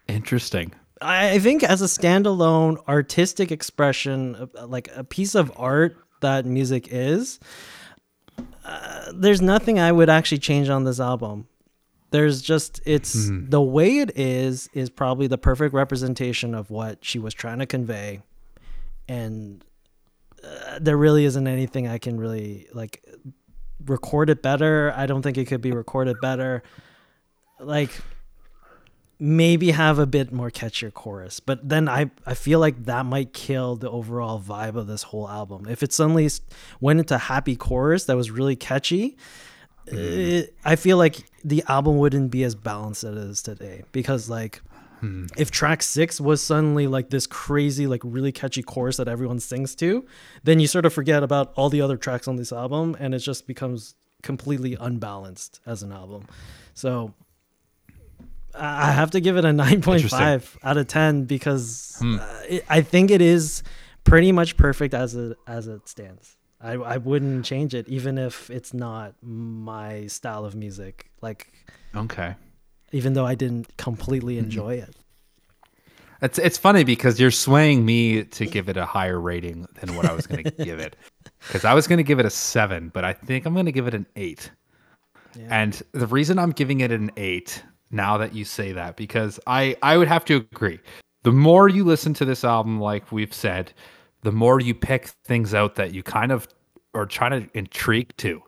[0.06, 0.72] Interesting.
[1.00, 6.44] I I think as a standalone artistic expression, uh, like a piece of art that
[6.46, 7.38] music is,
[8.64, 11.46] uh, there's nothing I would actually change on this album.
[12.10, 17.18] There's just it's the way it is is probably the perfect representation of what she
[17.18, 18.22] was trying to convey,
[19.08, 19.62] and
[20.42, 23.04] uh, there really isn't anything I can really like
[23.84, 24.92] record it better.
[24.96, 26.62] I don't think it could be recorded better.
[27.60, 27.90] Like
[29.20, 33.32] maybe have a bit more catchier chorus but then i i feel like that might
[33.32, 36.28] kill the overall vibe of this whole album if it suddenly
[36.80, 39.16] went into happy chorus that was really catchy
[39.92, 44.28] it, i feel like the album wouldn't be as balanced as it is today because
[44.28, 44.60] like
[45.36, 49.76] if track six was suddenly like this crazy like really catchy chorus that everyone sings
[49.76, 50.04] to
[50.42, 53.20] then you sort of forget about all the other tracks on this album and it
[53.20, 56.26] just becomes completely unbalanced as an album.
[56.74, 57.14] So
[58.54, 63.10] I have to give it a 9.5 out of 10 because uh, it, I think
[63.10, 63.62] it is
[64.04, 66.36] pretty much perfect as it as it stands.
[66.60, 71.10] I, I wouldn't change it even if it's not my style of music.
[71.20, 71.52] Like
[71.94, 72.34] Okay.
[72.92, 74.44] even though I didn't completely mm-hmm.
[74.44, 74.96] enjoy it.
[76.20, 80.04] It's it's funny because you're swaying me to give it a higher rating than what
[80.04, 80.96] I was going to give it.
[81.46, 83.72] Because I was going to give it a seven, but I think I'm going to
[83.72, 84.50] give it an eight.
[85.48, 89.76] And the reason I'm giving it an eight now that you say that, because I
[89.82, 90.80] I would have to agree.
[91.22, 93.72] The more you listen to this album, like we've said,
[94.28, 96.46] the more you pick things out that you kind of
[96.92, 98.42] are trying to intrigue to.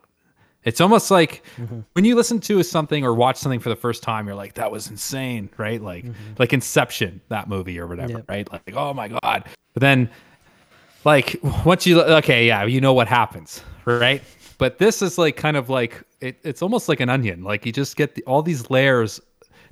[0.65, 1.81] It's almost like mm-hmm.
[1.95, 4.71] when you listen to something or watch something for the first time, you're like, "That
[4.71, 5.81] was insane," right?
[5.81, 6.35] Like, mm-hmm.
[6.39, 8.25] like Inception, that movie or whatever, Yep.
[8.29, 8.53] right?
[8.53, 9.49] Like, oh my god!
[9.73, 10.11] But then,
[11.07, 14.23] like, once you okay, yeah, you know what happens, right?
[14.59, 17.43] But this is like kind of like it, it's almost like an onion.
[17.43, 19.19] Like you just get the, all these layers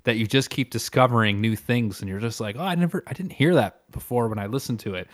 [0.05, 3.13] that you just keep discovering new things, and you're just like, oh, I never, I
[3.13, 5.07] didn't hear that before when I listened to it.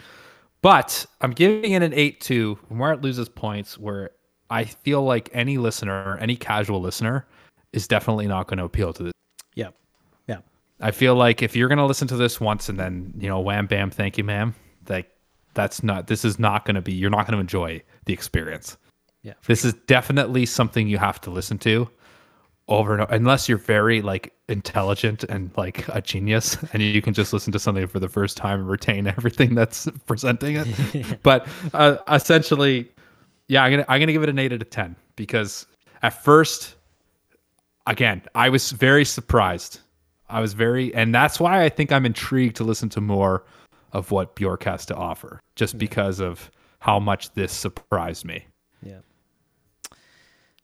[0.65, 4.13] But I'm giving it an eight two, where it loses points, where
[4.49, 7.27] I feel like any listener, any casual listener,
[7.75, 9.13] is definitely not going to appeal to this.
[9.55, 9.69] Yeah.
[10.27, 10.39] Yeah.
[10.81, 13.41] I feel like if you're going to listen to this once and then, you know,
[13.41, 14.55] wham bam, thank you, ma'am,
[14.89, 15.11] like
[15.53, 18.79] that's not, this is not going to be, you're not going to enjoy the experience.
[19.23, 19.35] Yeah.
[19.47, 21.91] This is definitely something you have to listen to
[22.69, 27.15] over and over, unless you're very like intelligent and like a genius and you can
[27.15, 31.19] just listen to something for the first time and retain everything that's presenting it.
[31.23, 32.91] but uh, essentially,
[33.49, 35.67] yeah, I'm gonna I'm gonna give it an eight out of ten because
[36.03, 36.75] at first,
[37.87, 39.81] again, I was very surprised.
[40.29, 43.45] I was very, and that's why I think I'm intrigued to listen to more
[43.93, 46.51] of what Bjork has to offer, just because of
[46.81, 48.45] how much this surprised me.
[48.83, 48.99] Yeah.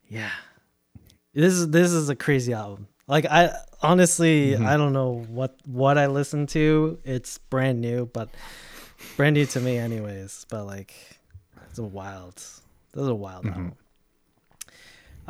[0.08, 0.30] Yeah.
[1.34, 2.88] This is this is a crazy album.
[3.06, 3.52] Like I
[3.82, 4.66] honestly Mhm.
[4.66, 6.98] I don't know what what I listen to.
[7.04, 8.28] It's brand new, but
[9.16, 10.46] brand new to me anyways.
[10.48, 10.92] But like
[11.68, 12.36] it's a wild.
[12.36, 13.50] This is a wild Mhm.
[13.50, 13.72] album.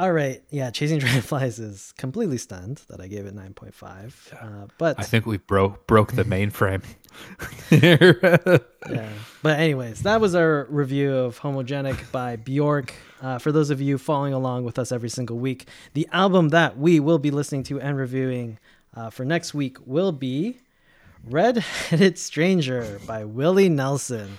[0.01, 4.34] All right, yeah, Chasing Dragonflies is completely stunned that I gave it nine point five.
[4.40, 6.82] Uh, but I think we broke broke the mainframe.
[8.90, 9.11] yeah.
[9.42, 12.94] But anyways, that was our review of Homogenic by Bjork.
[13.20, 16.78] Uh, for those of you following along with us every single week, the album that
[16.78, 18.59] we will be listening to and reviewing
[18.96, 20.61] uh, for next week will be
[21.24, 24.38] Red Headed Stranger by Willie Nelson.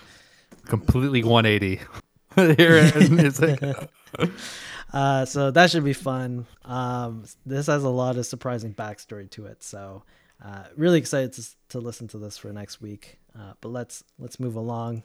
[0.65, 1.81] Completely 180.
[2.35, 3.59] here in music.
[4.93, 6.45] Uh, so that should be fun.
[6.65, 9.63] Um, this has a lot of surprising backstory to it.
[9.63, 10.03] So
[10.43, 13.19] uh, really excited to, to listen to this for next week.
[13.37, 15.03] Uh, but let's let's move along.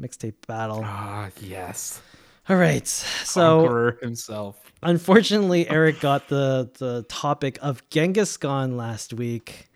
[0.00, 0.82] Mixtape battle.
[0.84, 2.00] Ah, yes.
[2.48, 2.86] All right.
[2.86, 4.56] So Conqueror himself.
[4.82, 9.67] unfortunately, Eric got the the topic of Genghis Khan last week.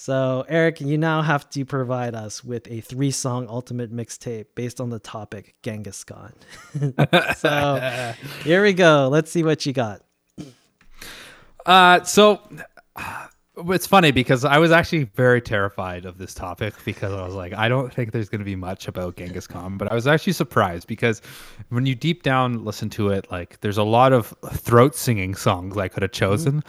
[0.00, 4.80] So Eric, you now have to provide us with a three song ultimate mixtape based
[4.80, 6.32] on the topic Genghis Khan.
[7.36, 9.10] so here we go.
[9.12, 10.00] Let's see what you got.
[11.66, 12.40] Uh, so
[13.68, 17.52] it's funny because I was actually very terrified of this topic because I was like,
[17.52, 20.32] I don't think there's going to be much about Genghis Khan, but I was actually
[20.32, 21.20] surprised because
[21.68, 25.76] when you deep down listen to it, like there's a lot of throat singing songs
[25.76, 26.64] I could have chosen.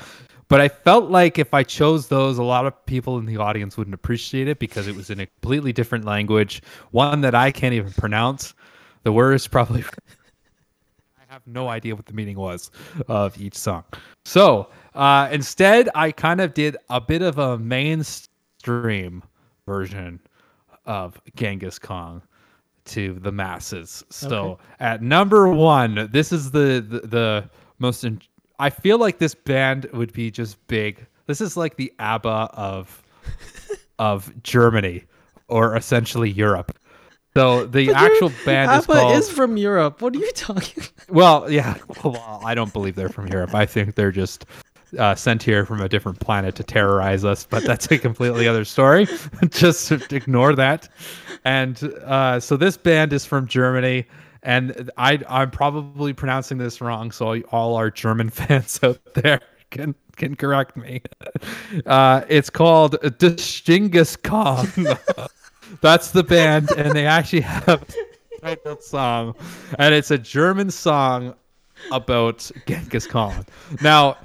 [0.51, 3.77] But I felt like if I chose those, a lot of people in the audience
[3.77, 7.73] wouldn't appreciate it because it was in a completely different language, one that I can't
[7.73, 8.53] even pronounce.
[9.03, 9.85] The words probably
[11.17, 12.69] I have no idea what the meaning was
[13.07, 13.85] of each song.
[14.25, 19.23] So uh, instead, I kind of did a bit of a mainstream
[19.65, 20.19] version
[20.85, 22.21] of Genghis Khan
[22.87, 24.03] to the masses.
[24.09, 27.49] So at number one, this is the the, the
[27.79, 28.03] most.
[28.03, 28.19] In-
[28.61, 31.05] I feel like this band would be just big.
[31.25, 33.01] This is like the ABBA of
[33.99, 35.03] of Germany
[35.47, 36.77] or essentially Europe.
[37.33, 39.15] So the actual band is called.
[39.15, 40.01] is from Europe.
[40.01, 40.83] What are you talking?
[41.09, 41.75] Well, yeah.
[42.05, 43.53] Well, I don't believe they're from Europe.
[43.53, 44.45] I think they're just
[44.97, 47.45] uh, sent here from a different planet to terrorize us.
[47.49, 49.07] But that's a completely other story.
[49.49, 50.87] just ignore that.
[51.43, 54.05] And uh, so this band is from Germany,
[54.43, 57.11] and I I'm probably pronouncing this wrong.
[57.11, 61.01] So all our German fans out there can can correct me.
[61.85, 64.67] Uh, it's called Genghis Khan.
[65.81, 69.35] That's the band, and they actually have a title song,
[69.79, 71.33] and it's a German song
[71.91, 73.45] about Genghis Khan.
[73.81, 74.17] Now,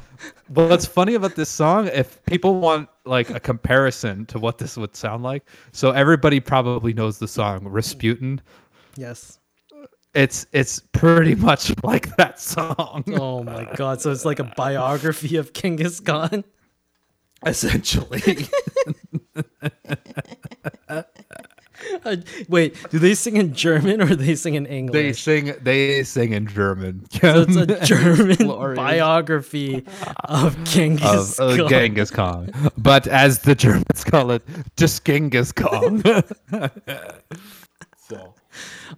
[0.49, 4.97] what's funny about this song, if people want like a comparison to what this would
[4.97, 8.41] sound like, so everybody probably knows the song Rasputin.
[8.97, 9.39] Yes.
[10.17, 14.01] It's it's pretty much like that song, Oh my god.
[14.01, 16.43] So it's like a biography of Genghis Khan.
[17.47, 18.49] essentially.
[22.05, 22.17] Uh,
[22.49, 24.95] wait, do they sing in German or do they sing in English?
[24.95, 27.07] they sing they sing in German.
[27.11, 29.85] so it's a German biography
[30.25, 34.43] of Genghis of uh, Genghis Khan, but as the Germans call it,
[34.77, 36.03] just Genghis Khan.
[38.09, 38.35] so,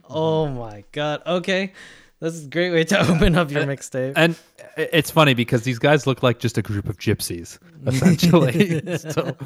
[0.08, 1.22] Oh my god.
[1.26, 1.72] Okay.
[2.20, 4.14] This is a great way to open up your mixtape.
[4.16, 4.36] and
[4.76, 8.96] it's funny because these guys look like just a group of gypsies, essentially.
[8.98, 9.36] so,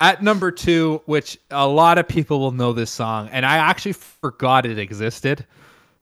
[0.00, 3.92] at number two, which a lot of people will know this song, and I actually
[3.92, 5.46] forgot it existed,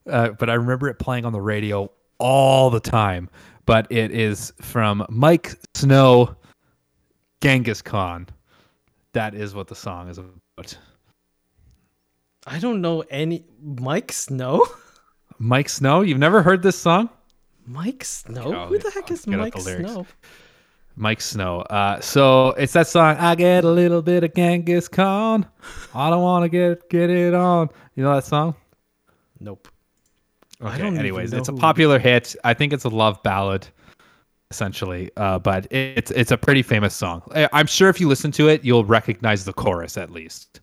[0.08, 3.28] uh, but I remember it playing on the radio all the time.
[3.66, 6.36] But it is from Miike Snow,
[7.40, 8.28] Genghis Khan.
[9.14, 10.76] That is what the song is about.
[12.46, 14.66] I don't know any Miike Snow?
[15.40, 17.08] Miike Snow, you've never heard this song?
[17.68, 18.54] Miike Snow?
[18.54, 19.56] Oh, Who the heck is Mike.
[19.58, 20.06] Snow?
[20.98, 21.60] Miike Snow.
[21.62, 23.16] Uh, so it's that song.
[23.16, 25.46] I get a little bit of Genghis Khan.
[25.94, 27.68] I don't want to get get it on.
[27.96, 28.54] You know that song?
[29.40, 29.68] Nope.
[30.62, 30.78] Okay.
[30.78, 32.36] don't anyways, it's a who- popular hit.
[32.44, 33.66] I think it's a love ballad,
[34.50, 35.10] essentially.
[35.16, 37.22] Uh, but it's it's a pretty famous song.
[37.52, 40.60] I'm sure if you listen to it, you'll recognize the chorus at least.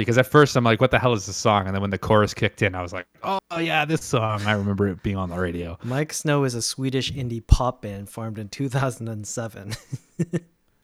[0.00, 1.66] Because at first I'm like, what the hell is this song?
[1.66, 4.40] And then when the chorus kicked in, I was like, oh yeah, this song.
[4.46, 5.78] I remember it being on the radio.
[5.84, 9.72] Miike Snow is a Swedish indie pop band formed in 2007.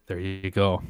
[0.06, 0.82] There you go.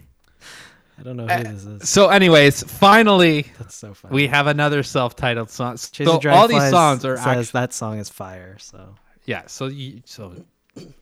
[0.99, 1.89] I don't know Uh, who this is.
[1.89, 4.14] So, anyways, finally, That's so funny.
[4.14, 5.77] we have another self-titled song.
[5.77, 8.59] Chasing So all these songs are says actually that song is fire.
[8.59, 9.43] So yeah.
[9.47, 10.35] So you, so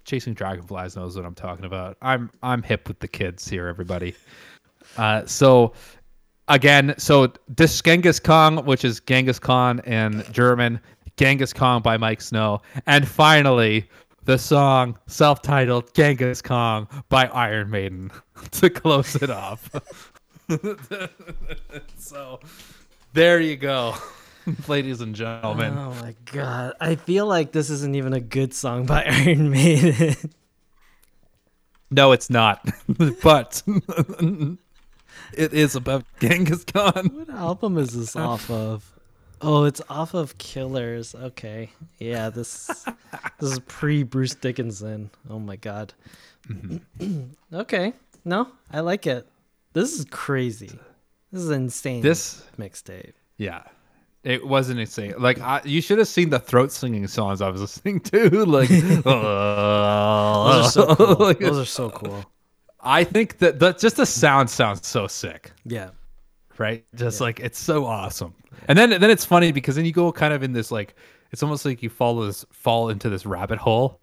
[0.05, 1.97] chasing dragonflies knows what I'm talking about.
[2.03, 4.15] I'm I'm hip with the kids here, everybody.
[4.97, 5.73] Uh, so
[6.49, 10.81] again, so this Genghis Khan, which is Genghis Khan in German,
[11.17, 13.89] Genghis Khan by Miike Snow, and finally
[14.25, 18.11] the song self-titled Genghis Khan by Iron Maiden
[18.53, 19.71] to close it off.
[21.97, 22.41] so
[23.13, 23.95] there you go,
[24.69, 25.77] ladies and gentlemen.
[25.77, 26.75] Oh my god.
[26.81, 30.17] I feel like this isn't even a good song by Iron Maiden.
[31.91, 32.67] No, it's not.
[33.23, 33.63] but
[35.33, 37.11] it is about Genghis Khan.
[37.13, 38.91] what album is this off of?
[39.41, 41.15] Oh, it's off of Killers.
[41.15, 41.71] Okay.
[41.99, 42.67] Yeah, this
[43.41, 45.11] this is pre Bruce Dickinson.
[45.29, 45.93] Oh my god.
[46.49, 47.25] Mm-hmm.
[47.55, 47.93] okay.
[48.25, 49.27] No, I like it.
[49.73, 50.79] This is crazy.
[51.33, 52.01] This is insane.
[52.03, 53.13] This mixtape.
[53.37, 53.65] Yeah.
[54.23, 55.13] It wasn't insane.
[55.19, 58.45] Like I, you should have seen the throat singing songs I was listening to.
[58.47, 61.17] Like, Those are so cool.
[61.27, 62.25] Like, Those are so cool.
[62.85, 65.91] I think that that just the sound sounds so sick, Yeah.
[66.59, 66.85] right?
[66.95, 68.35] Just like it's so awesome.
[68.69, 70.95] And then then it's funny because then you go kind of in this like
[71.33, 74.01] it's almost like you follow this fall into this rabbit hole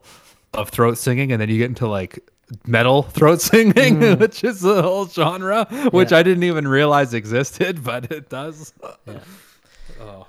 [0.53, 2.19] of throat singing, and then you get into like
[2.67, 6.11] metal throat singing, which is a whole genre, which Mm.
[6.11, 6.17] Yeah.
[6.17, 8.73] I didn't even realize existed, but it does.
[9.07, 9.19] Yeah.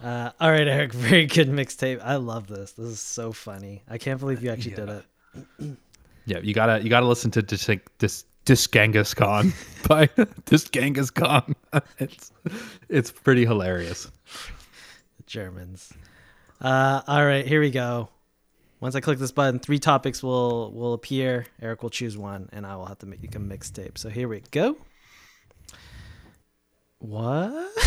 [0.03, 0.93] Uh, all right, Eric.
[0.93, 2.01] Very good mixtape.
[2.05, 2.73] I love this.
[2.73, 3.83] This is so funny.
[3.89, 5.77] I can't believe you actually did it.
[6.27, 9.53] Yeah, you gotta you gotta listen to Dis Dis Dis Genghis Khan
[9.89, 10.09] by
[10.47, 11.55] Dis Genghis Khan.
[11.99, 12.33] It's
[12.89, 14.11] it's pretty hilarious.
[15.17, 15.93] The Germans.
[16.61, 18.09] Uh, all right, here we go.
[18.81, 21.47] Once I click this button, three topics will will appear.
[21.61, 23.97] Eric will choose one, and I will have to make a mixtape.
[23.97, 24.77] So here we go.
[26.99, 27.53] What?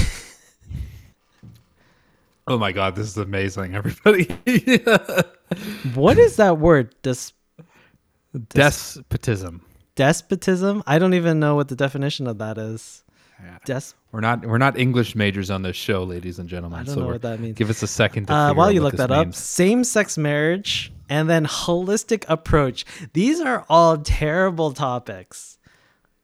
[2.47, 4.25] Oh my god, this is amazing, everybody.
[5.95, 6.93] what is that word?
[7.01, 7.33] Des-
[8.49, 9.64] Despotism.
[9.95, 10.83] Despotism?
[10.85, 13.03] I don't even know what the definition of that is.
[13.41, 13.57] Yeah.
[13.65, 13.81] Des.
[14.11, 16.79] We're not we're not English majors on this show, ladies and gentlemen.
[16.79, 17.57] I don't so know what that means.
[17.57, 21.45] Give us a second to Uh, while you look that up, same-sex marriage and then
[21.45, 22.85] holistic approach.
[23.11, 25.57] These are all terrible topics.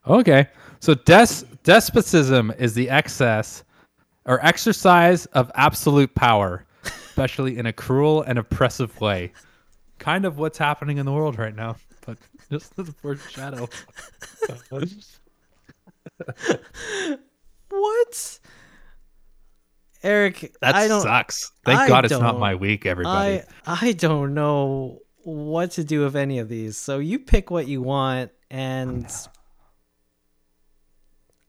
[0.07, 0.47] Okay.
[0.80, 3.63] So des- despotism is the excess
[4.26, 9.34] or exercise of absolute power, especially in a cruel and oppressive way.
[9.99, 11.76] Kind of what's happening in the world right now,
[12.52, 13.68] just the a foreshadow.
[17.70, 18.39] What?
[20.04, 21.52] Eric, That I don't sucks.
[21.64, 23.41] Thank I God it's not don't- my week, everybody.
[23.66, 26.76] I I don't know what to do with any of these.
[26.78, 29.06] So you pick what you want and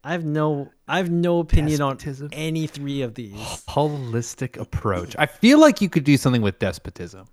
[0.04, 2.26] I have no I have no opinion Despotism.
[2.26, 3.34] on any three of these.
[3.68, 5.16] Holistic approach.
[5.18, 7.26] I feel like you could do something with despotism.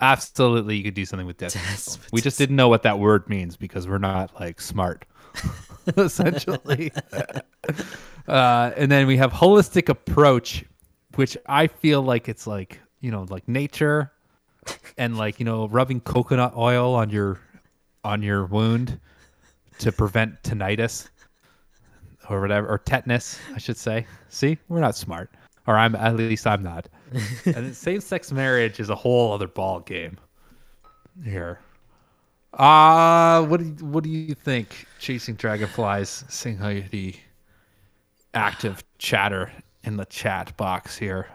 [0.00, 2.02] Absolutely, you could do something with despotism.
[2.12, 5.04] We just didn't know what that word means because we're not like smart,
[5.96, 6.92] essentially.
[8.28, 10.64] uh, and then we have holistic approach,
[11.16, 14.12] which I feel like it's like you know like nature,
[14.96, 17.40] and like you know rubbing coconut oil on your
[18.04, 19.00] on your wound
[19.78, 21.08] to prevent tinnitus
[22.28, 25.30] or whatever or tetanus i should say see we're not smart
[25.68, 26.88] or i'm at least i'm not
[27.44, 30.18] and then same-sex marriage is a whole other ball game
[31.24, 31.60] here
[32.54, 37.14] uh what do you, what do you think chasing dragonflies seeing how the
[38.34, 39.52] active chatter
[39.84, 41.28] in the chat box here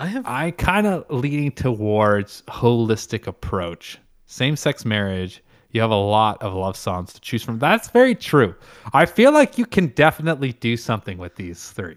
[0.00, 3.98] I have I kind of leaning towards holistic approach.
[4.26, 7.58] Same-sex marriage, you have a lot of love songs to choose from.
[7.58, 8.54] That's very true.
[8.92, 11.96] I feel like you can definitely do something with these three.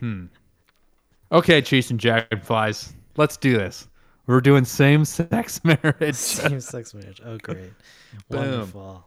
[0.00, 0.26] Hmm.
[1.32, 2.92] Okay, chasing dragonflies.
[3.16, 3.88] Let's do this.
[4.26, 6.14] We're doing same-sex marriage.
[6.14, 7.20] same sex marriage.
[7.24, 7.72] Oh great.
[8.28, 8.40] Boom.
[8.40, 9.06] Wonderful.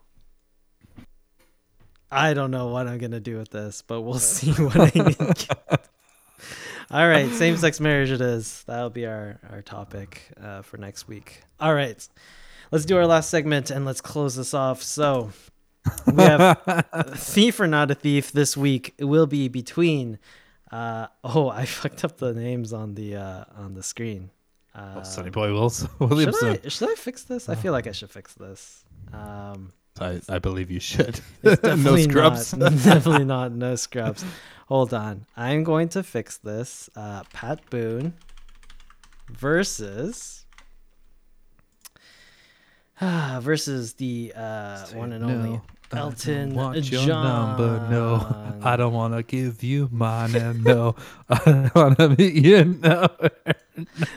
[2.11, 5.88] I don't know what I'm gonna do with this, but we'll see what I get.
[6.91, 8.64] All right, same sex marriage it is.
[8.65, 11.44] That'll be our, our topic uh, for next week.
[11.60, 12.07] All right.
[12.72, 14.81] Let's do our last segment and let's close this off.
[14.84, 15.31] So
[16.06, 18.94] we have Thief or Not a Thief this week.
[18.98, 20.19] It will be between
[20.72, 24.32] uh, oh, I fucked up the names on the uh, on the screen.
[24.76, 27.50] Uh, Sonny Boy Wills should I, should I fix this?
[27.50, 28.86] I feel like I should fix this.
[29.12, 31.20] Um, I, I believe you should.
[31.44, 32.56] no scrubs.
[32.56, 34.24] Not, definitely not no scrubs.
[34.68, 35.26] Hold on.
[35.36, 36.90] I'm going to fix this.
[36.96, 38.14] Uh, Pat Boone
[39.28, 40.46] versus
[43.02, 45.34] versus the uh, one and no.
[45.34, 47.57] only Elton want your John.
[47.57, 48.60] number, no.
[48.61, 50.95] I don't want to give you mine, and no,
[51.30, 53.07] I don't want to meet you, no.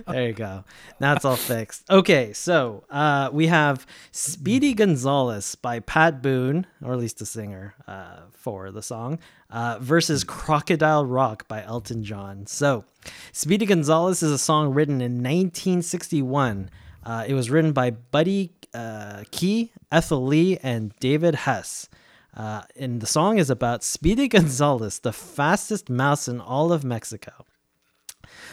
[0.06, 0.64] there you go.
[1.00, 1.88] Now it's all fixed.
[1.90, 7.74] Okay, so uh, we have Speedy Gonzales by Pat Boone, or at least the singer
[7.86, 9.18] uh, for the song,
[9.50, 12.46] uh, versus Crocodile Rock by Elton John.
[12.46, 12.84] So,
[13.32, 16.68] Speedy Gonzales is a song written in 1961.
[17.04, 21.88] Uh, it was written by Buddy uh, Kaye, Ethel Lee, and David Hess.
[22.34, 27.44] Uh, and the song is about Speedy Gonzales, the fastest mouse in all of Mexico.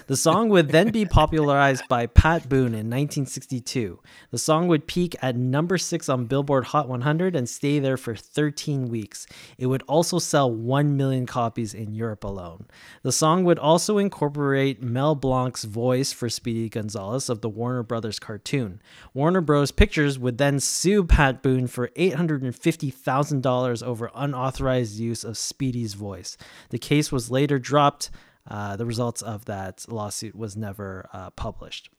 [0.09, 3.99] The song would then be popularized by Pat Boone in 1962.
[4.31, 8.15] The song would peak at number six on Billboard Hot 100 and stay there for
[8.15, 9.27] 13 weeks.
[9.59, 12.65] It would also sell 1 million copies in Europe alone.
[13.03, 18.17] The song would also incorporate Mel Blanc's voice for Speedy Gonzales of the Warner Brothers
[18.17, 18.81] cartoon.
[19.13, 19.69] Warner Bros.
[19.71, 26.35] Pictures would then sue Pat Boone for $850,000 over unauthorized use of Speedy's voice.
[26.71, 28.09] The case was later dropped.
[28.49, 31.89] Uh, the results of that lawsuit was never uh, published.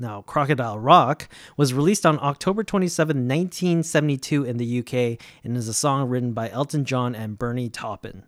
[0.00, 5.74] Now, Crocodile Rock was released on October 27, 1972, in the UK, and is a
[5.74, 8.24] song written by Elton John and Bernie Taupin.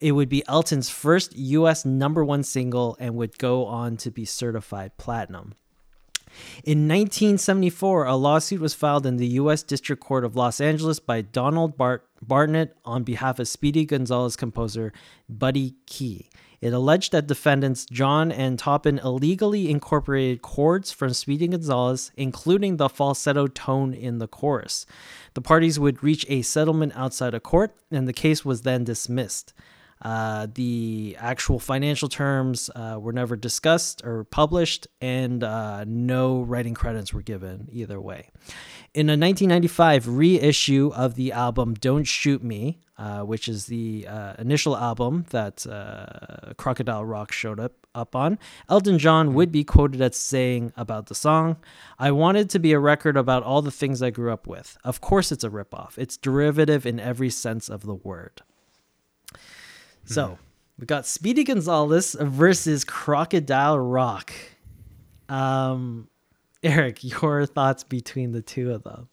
[0.00, 4.26] It would be Elton's first US number one single and would go on to be
[4.26, 5.54] certified platinum.
[6.64, 9.62] In 1974, a lawsuit was filed in the U.S.
[9.62, 14.92] District Court of Los Angeles by Donald Bart- Barnett on behalf of Speedy Gonzales composer
[15.30, 16.28] Buddy Kaye.
[16.66, 22.88] It alleged that defendants John and Taupin illegally incorporated chords from Speedy Gonzales, including the
[22.88, 24.84] falsetto tone in the chorus.
[25.34, 29.54] The parties would reach a settlement outside of court, and the case was then dismissed.
[30.02, 36.74] Uh, the actual financial terms uh, were never discussed or published, and uh, no writing
[36.74, 38.28] credits were given either way.
[38.92, 44.34] In a 1995 reissue of the album Don't Shoot Me, uh, which is the uh,
[44.38, 50.00] initial album that uh, Crocodile Rock showed up, up on, Elton John would be quoted
[50.00, 51.56] as saying about the song
[51.98, 54.78] I wanted to be a record about all the things I grew up with.
[54.84, 58.42] Of course, it's a ripoff, it's derivative in every sense of the word.
[60.04, 60.38] So
[60.78, 64.32] we got Speedy Gonzales versus Crocodile Rock.
[65.28, 66.08] Um,
[66.62, 69.08] Eric, your thoughts between the two of them?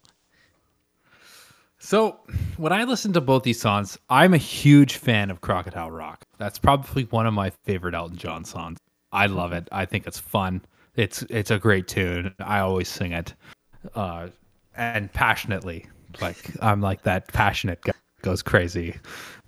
[1.84, 2.18] So,
[2.56, 6.24] when I listen to both these songs, I'm a huge fan of Crocodile Rock.
[6.38, 8.80] That's probably one of my favorite Elton John songs.
[9.12, 9.68] I love it.
[9.70, 10.62] I think it's fun.
[10.96, 12.34] It's it's a great tune.
[12.40, 13.34] I always sing it,
[13.96, 14.30] uh,
[14.78, 15.86] and passionately.
[16.22, 17.92] Like I'm like that passionate guy
[18.22, 18.96] goes crazy.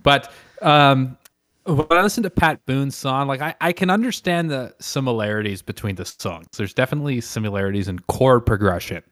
[0.02, 0.30] But
[0.60, 1.16] um,
[1.64, 5.94] when I listen to Pat Boone's song, like I, I can understand the similarities between
[5.94, 6.48] the songs.
[6.54, 9.02] There's definitely similarities in chord progression.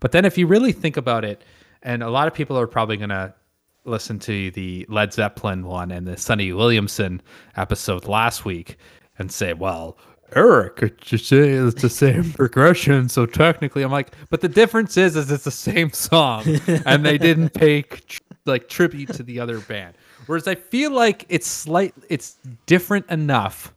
[0.00, 1.44] But then if you really think about it,
[1.82, 3.34] and a lot of people are probably gonna
[3.84, 7.22] listen to the Led Zeppelin one and the Sonny Williamson
[7.56, 8.76] episode last week
[9.18, 9.96] and say, well,
[10.34, 13.08] Eric, it's say it's the same progression.
[13.08, 16.44] So technically, I'm like, but the difference is, is it's the same song,
[16.84, 17.84] and they didn't pay
[18.44, 19.94] like tribute to the other band.
[20.26, 23.72] Whereas I feel like it's slight, it's different enough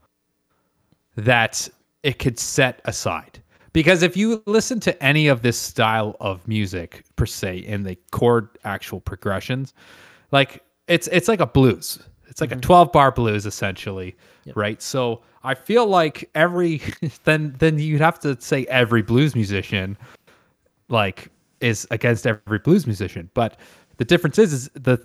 [1.15, 1.69] that
[2.01, 3.38] it could set aside.
[3.73, 7.97] Because if you listen to any of this style of music per se in the
[8.11, 9.73] chord actual progressions,
[10.31, 11.99] like it's it's like a blues.
[12.27, 12.61] It's like a mm-hmm.
[12.61, 14.15] 12 bar blues essentially,
[14.55, 14.81] right?
[14.81, 16.81] So I feel like every
[17.23, 19.97] then then you'd have to say every blues musician
[20.89, 21.29] like
[21.61, 23.29] is against every blues musician.
[23.33, 23.59] But
[23.97, 24.99] the difference is is the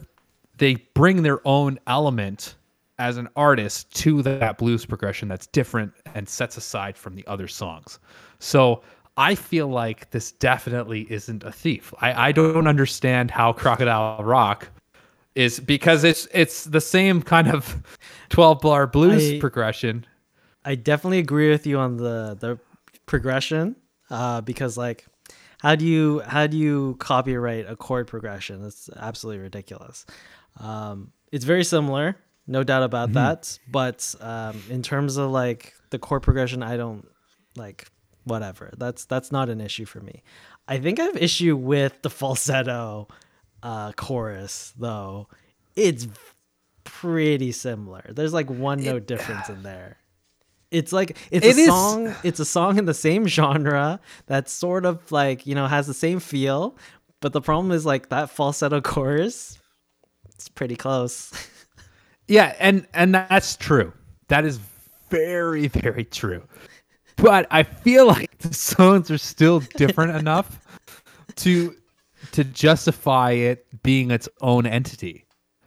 [0.58, 2.54] they bring their own element
[2.98, 7.48] as an artist to that blues progression that's different and sets aside from the other
[7.48, 7.98] songs.
[8.44, 8.82] So
[9.16, 11.94] I feel like this definitely isn't a thief.
[12.00, 14.68] I, I don't understand how Crocodile Rock
[15.34, 17.82] is because it's it's the same kind of
[18.28, 20.06] 12 bar blues I- progression.
[20.66, 22.58] I definitely agree with you on the the
[23.06, 23.76] progression,
[24.10, 25.06] uh, because like,
[25.60, 28.62] how do you how do you copyright a chord progression?
[28.62, 30.06] That's absolutely ridiculous.
[30.60, 32.16] Um, it's very similar,
[32.46, 33.58] no doubt about that.
[33.70, 37.06] But um, in terms of like the chord progression, I don't
[37.56, 37.88] like
[38.24, 38.72] whatever.
[38.76, 40.22] That's that's not an issue for me.
[40.66, 43.08] I think I have issue with the falsetto
[43.62, 45.28] uh, chorus though.
[45.76, 46.06] It's
[46.84, 48.02] pretty similar.
[48.10, 49.98] There's like one note difference in there.
[50.70, 52.14] It's like it's It a is- song.
[52.24, 55.94] It's a song in the same genre that's sort of like you know has the
[55.94, 56.76] same feel,
[57.20, 59.58] but the problem is like that falsetto chorus.
[60.34, 61.32] It's pretty close.
[62.26, 63.92] Yeah, and and that's true.
[64.28, 64.58] That is
[65.10, 66.42] very very true.
[67.16, 70.60] But I feel like the songs are still different enough
[71.36, 71.74] to
[72.32, 75.24] to justify it being its own entity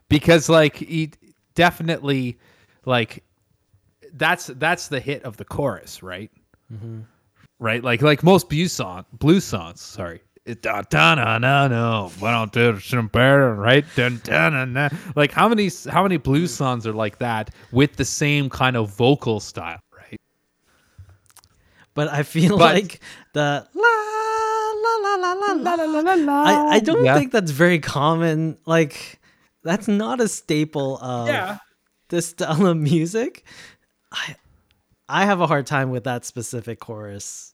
[0.10, 1.12] because like he
[1.56, 2.38] definitely
[2.86, 3.24] like
[4.14, 6.32] that's that's the hit of the chorus right
[6.74, 7.02] mm-hmm.
[7.60, 10.22] right like like most blues song blues songs sorry
[10.62, 12.12] da, da, na, na, no.
[12.20, 13.86] Why don't do some better, right?
[13.96, 14.90] Dun, dun, na, na.
[15.16, 18.96] Like how many how many blues songs are like that with the same kind of
[18.96, 19.80] vocal style?
[21.98, 23.00] But I feel But- like
[23.34, 23.94] the la
[25.04, 26.14] la la la la la la la.
[26.14, 26.44] la.
[26.46, 27.18] I, I don't Yeah.
[27.18, 28.58] think that's very common.
[28.66, 29.20] Like
[29.64, 31.58] that's not a staple of Yeah.
[32.10, 33.44] this style of music.
[34.12, 34.36] I
[35.10, 37.54] I have a hard time with that specific chorus.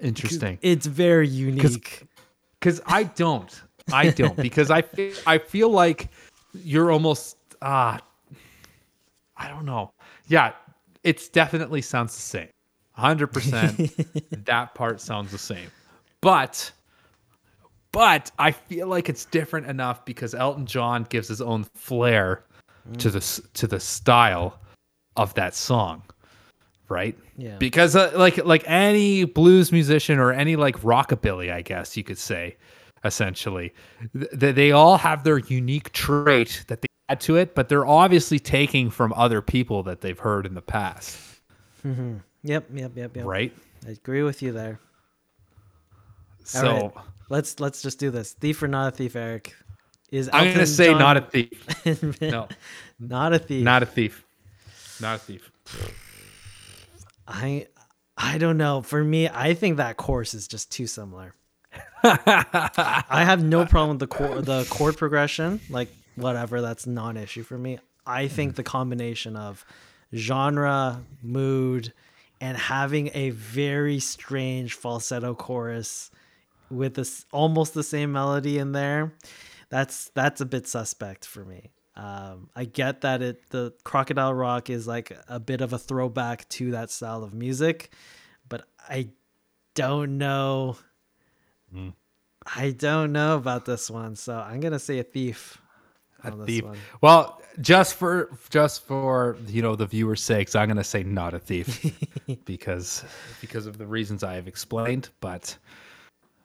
[0.00, 0.58] Interesting.
[0.62, 2.02] It's very unique.
[2.58, 3.52] because I don't,
[3.92, 6.10] I don't, because I feel, I feel like
[6.54, 8.00] you're almost ah,
[9.36, 9.92] I don't know.
[10.26, 10.52] Yeah,
[11.04, 12.48] it's definitely sounds the same,
[12.98, 13.90] hundred percent.
[14.44, 15.70] That part sounds the same,
[16.20, 16.70] but
[17.92, 22.44] but I feel like it's different enough because Elton John gives his own flair
[22.98, 24.58] to the to the style
[25.16, 26.02] of that song
[26.88, 27.16] right?
[27.36, 27.56] Yeah.
[27.58, 32.18] Because uh, like like any blues musician or any like rockabilly, I guess you could
[32.18, 32.56] say,
[33.04, 33.72] essentially,
[34.18, 38.38] th- they all have their unique trait that they add to it, but they're obviously
[38.38, 41.18] taking from other people that they've heard in the past,
[42.42, 43.24] Yep, yep, yep, yep.
[43.26, 43.52] right?
[43.86, 44.80] I agree with you there.
[46.44, 47.04] So right.
[47.30, 48.32] Let's let's just do this.
[48.32, 49.54] Thief or not a thief, Eric?
[50.10, 52.20] Is I'm gonna say John- not a thief.
[52.22, 52.48] No,
[52.98, 53.62] not a thief.
[53.62, 54.24] not a thief.
[55.00, 55.50] Not a thief.
[57.26, 57.66] I
[58.16, 58.80] I don't know.
[58.82, 61.34] For me, I think that course is just too similar.
[62.02, 65.60] I have no problem with the chord, the chord progression.
[65.68, 67.78] Like whatever, that's non-issue for me.
[68.06, 69.64] I think the combination of
[70.14, 71.92] genre, mood,
[72.40, 76.10] and having a very strange falsetto chorus
[76.70, 79.14] with this almost the same melody in there,
[79.70, 81.70] that's that's a bit suspect for me.
[81.96, 86.48] Um, I get that it the Crocodile Rock is like a bit of a throwback
[86.50, 87.92] to that style of music,
[88.48, 89.10] but I
[89.74, 90.76] don't know.
[92.56, 95.60] I don't know about this one, so I'm gonna say a thief.
[96.24, 96.64] Oh, on this thief.
[96.64, 96.78] one.
[97.00, 101.38] Well, just for just for you know the viewers' sakes, I'm gonna say not a
[101.38, 101.84] thief
[102.44, 103.04] because
[103.40, 105.10] because of the reasons I have explained.
[105.20, 105.56] But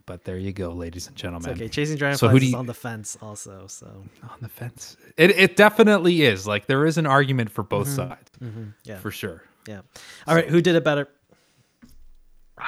[0.06, 1.52] but there you go, ladies and It's gentlemen.
[1.52, 1.70] okay.
[1.70, 3.68] Chasing Dragonflies So who do is you- on the fence also.
[3.68, 3.88] So
[4.24, 6.45] On the fence, it it definitely is.
[6.45, 8.10] Like there is an argument for both mm-hmm.
[8.10, 8.64] sides, mm-hmm.
[8.84, 9.44] yeah, for sure.
[9.68, 9.82] yeah.
[10.28, 11.08] All right, who did it better?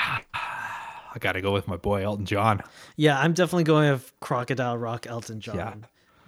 [1.16, 2.62] I got to go with my boy Elton John.
[2.98, 5.56] Yeah, I'm definitely going with Crocodile Rock Elton John.
[5.56, 5.74] Yeah.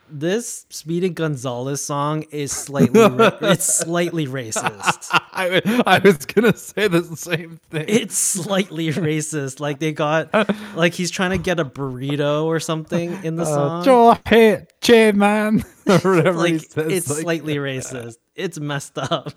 [0.10, 5.10] This Speedy Gonzales song is slightly ra- it's slightly racist.
[5.12, 7.86] I I was gonna say the same thing.
[7.88, 9.60] It's slightly racist.
[9.60, 10.34] Like they got
[10.76, 13.84] like he's trying to get a burrito or something in the uh, song.
[13.84, 18.18] Joe, hey, J man, or whatever he like says, it's like- slightly racist.
[18.36, 19.34] It's messed up.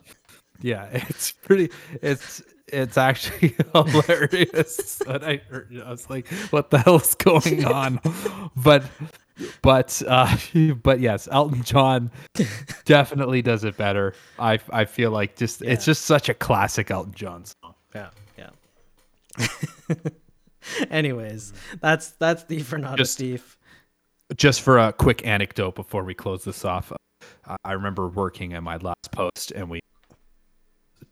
[0.61, 1.71] Yeah, it's pretty.
[2.03, 2.43] It's
[2.73, 5.01] it's actually hilarious.
[5.05, 7.99] When I heard I was like, "What the hell's going on?"
[8.57, 8.85] But
[9.63, 10.37] but uh,
[10.83, 12.11] but yes, Elton John
[12.85, 14.15] definitely does it better.
[14.39, 17.75] I I feel like just it's just such a classic Elton John song.
[17.95, 19.95] Yeah, yeah.
[20.91, 23.57] Anyways, that's that's thief or not Just- a thief.
[24.37, 28.63] Just for a quick anecdote before we close this off, uh, I remember working at
[28.63, 29.81] my last post, and we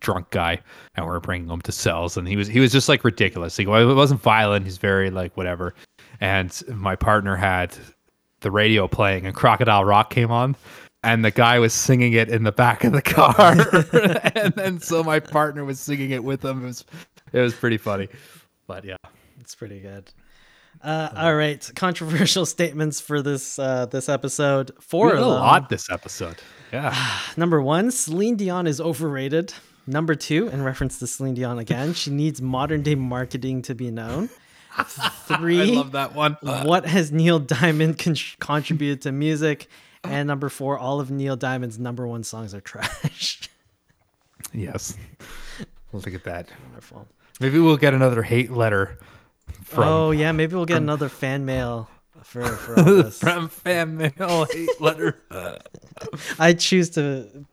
[0.01, 0.61] drunk guy
[0.95, 3.57] and we are bringing him to cells and he was he was just like ridiculous
[3.57, 5.75] he it wasn't violent he's very like whatever
[6.21, 7.77] and my partner had
[8.40, 10.56] the radio playing and crocodile rock came on
[11.02, 13.52] and the guy was singing it in the back of the car
[14.36, 16.85] and then so my partner was singing it with him it was
[17.32, 18.09] it was pretty funny
[18.66, 18.97] but yeah
[19.40, 20.10] It's pretty good.
[20.82, 24.70] Uh, all right, controversial statements for this uh, this episode.
[24.81, 26.36] Four of a lot this episode
[26.73, 26.94] yeah
[27.36, 29.55] Number one, Celine Dion is overrated.
[29.86, 33.90] Number two, in reference to Celine Dion again, she needs modern day marketing to be
[33.90, 34.28] known.
[34.87, 39.69] Three, i love that one what has Neil Diamond con- contributed to music?
[40.05, 43.49] And number four, all of Neil Diamond's number one songs are trash.
[44.53, 44.97] yes
[45.93, 47.07] look at that Wonderful.
[47.41, 48.99] maybe we'll get another hate letter
[49.63, 51.89] from oh yeah, maybe we'll get another fan mail
[52.23, 53.19] for for all this.
[53.21, 55.19] from fan mail hate letter.
[56.39, 57.45] I choose to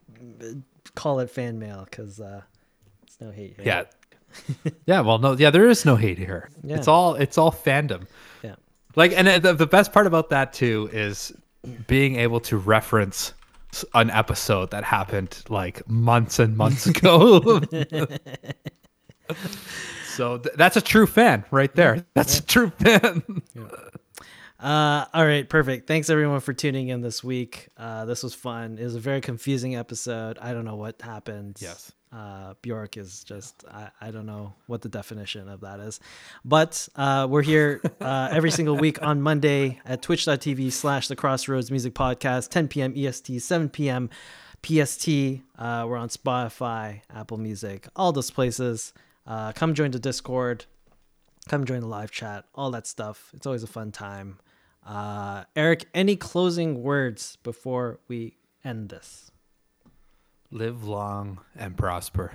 [0.96, 2.42] call it fan mail because uh,
[3.04, 3.56] it's no hate.
[3.56, 3.66] here.
[3.66, 3.84] yeah,
[4.86, 5.02] yeah.
[5.02, 5.50] Well, no, yeah.
[5.50, 6.50] There is no hate here.
[6.64, 6.78] Yeah.
[6.78, 8.08] It's all it's all fandom.
[8.44, 8.56] yeah.
[8.96, 11.32] Like, and uh, the, the best part about that too is
[11.88, 13.34] being able to reference
[13.94, 17.60] an episode that happened like months and months ago.
[20.16, 22.06] so th- that's a true fan right there.
[22.14, 23.24] That's a true fan.
[24.60, 25.88] Uh, all right, perfect.
[25.88, 27.68] Thanks everyone for tuning in this week.
[27.78, 28.78] Uh, this was fun.
[28.80, 30.38] It was a very confusing episode.
[30.42, 31.58] I don't know what happened.
[31.60, 31.92] Yes.
[32.16, 36.00] Uh, Björk is just, I, I don't know what the definition of that is.
[36.46, 41.70] But uh, we're here uh, every single week on Monday at twitch.tv slash the Crossroads
[41.70, 42.94] Music Podcast, 10 p.m.
[42.96, 44.10] EST, 7 p.m.
[44.64, 45.10] PST.
[45.58, 48.94] Uh, we're on Spotify, Apple Music, all those places.
[49.28, 50.66] Uh, come join the Discord.
[51.50, 53.30] Come join the live chat, all that stuff.
[53.34, 54.40] It's always a fun time.
[54.86, 59.32] Uh, Eric, any closing words before we end this?
[60.56, 62.32] live long and prosper.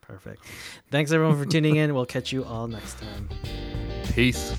[0.00, 0.42] Perfect.
[0.90, 1.94] Thanks everyone for tuning in.
[1.94, 3.28] We'll catch you all next time.
[4.14, 4.54] Peace.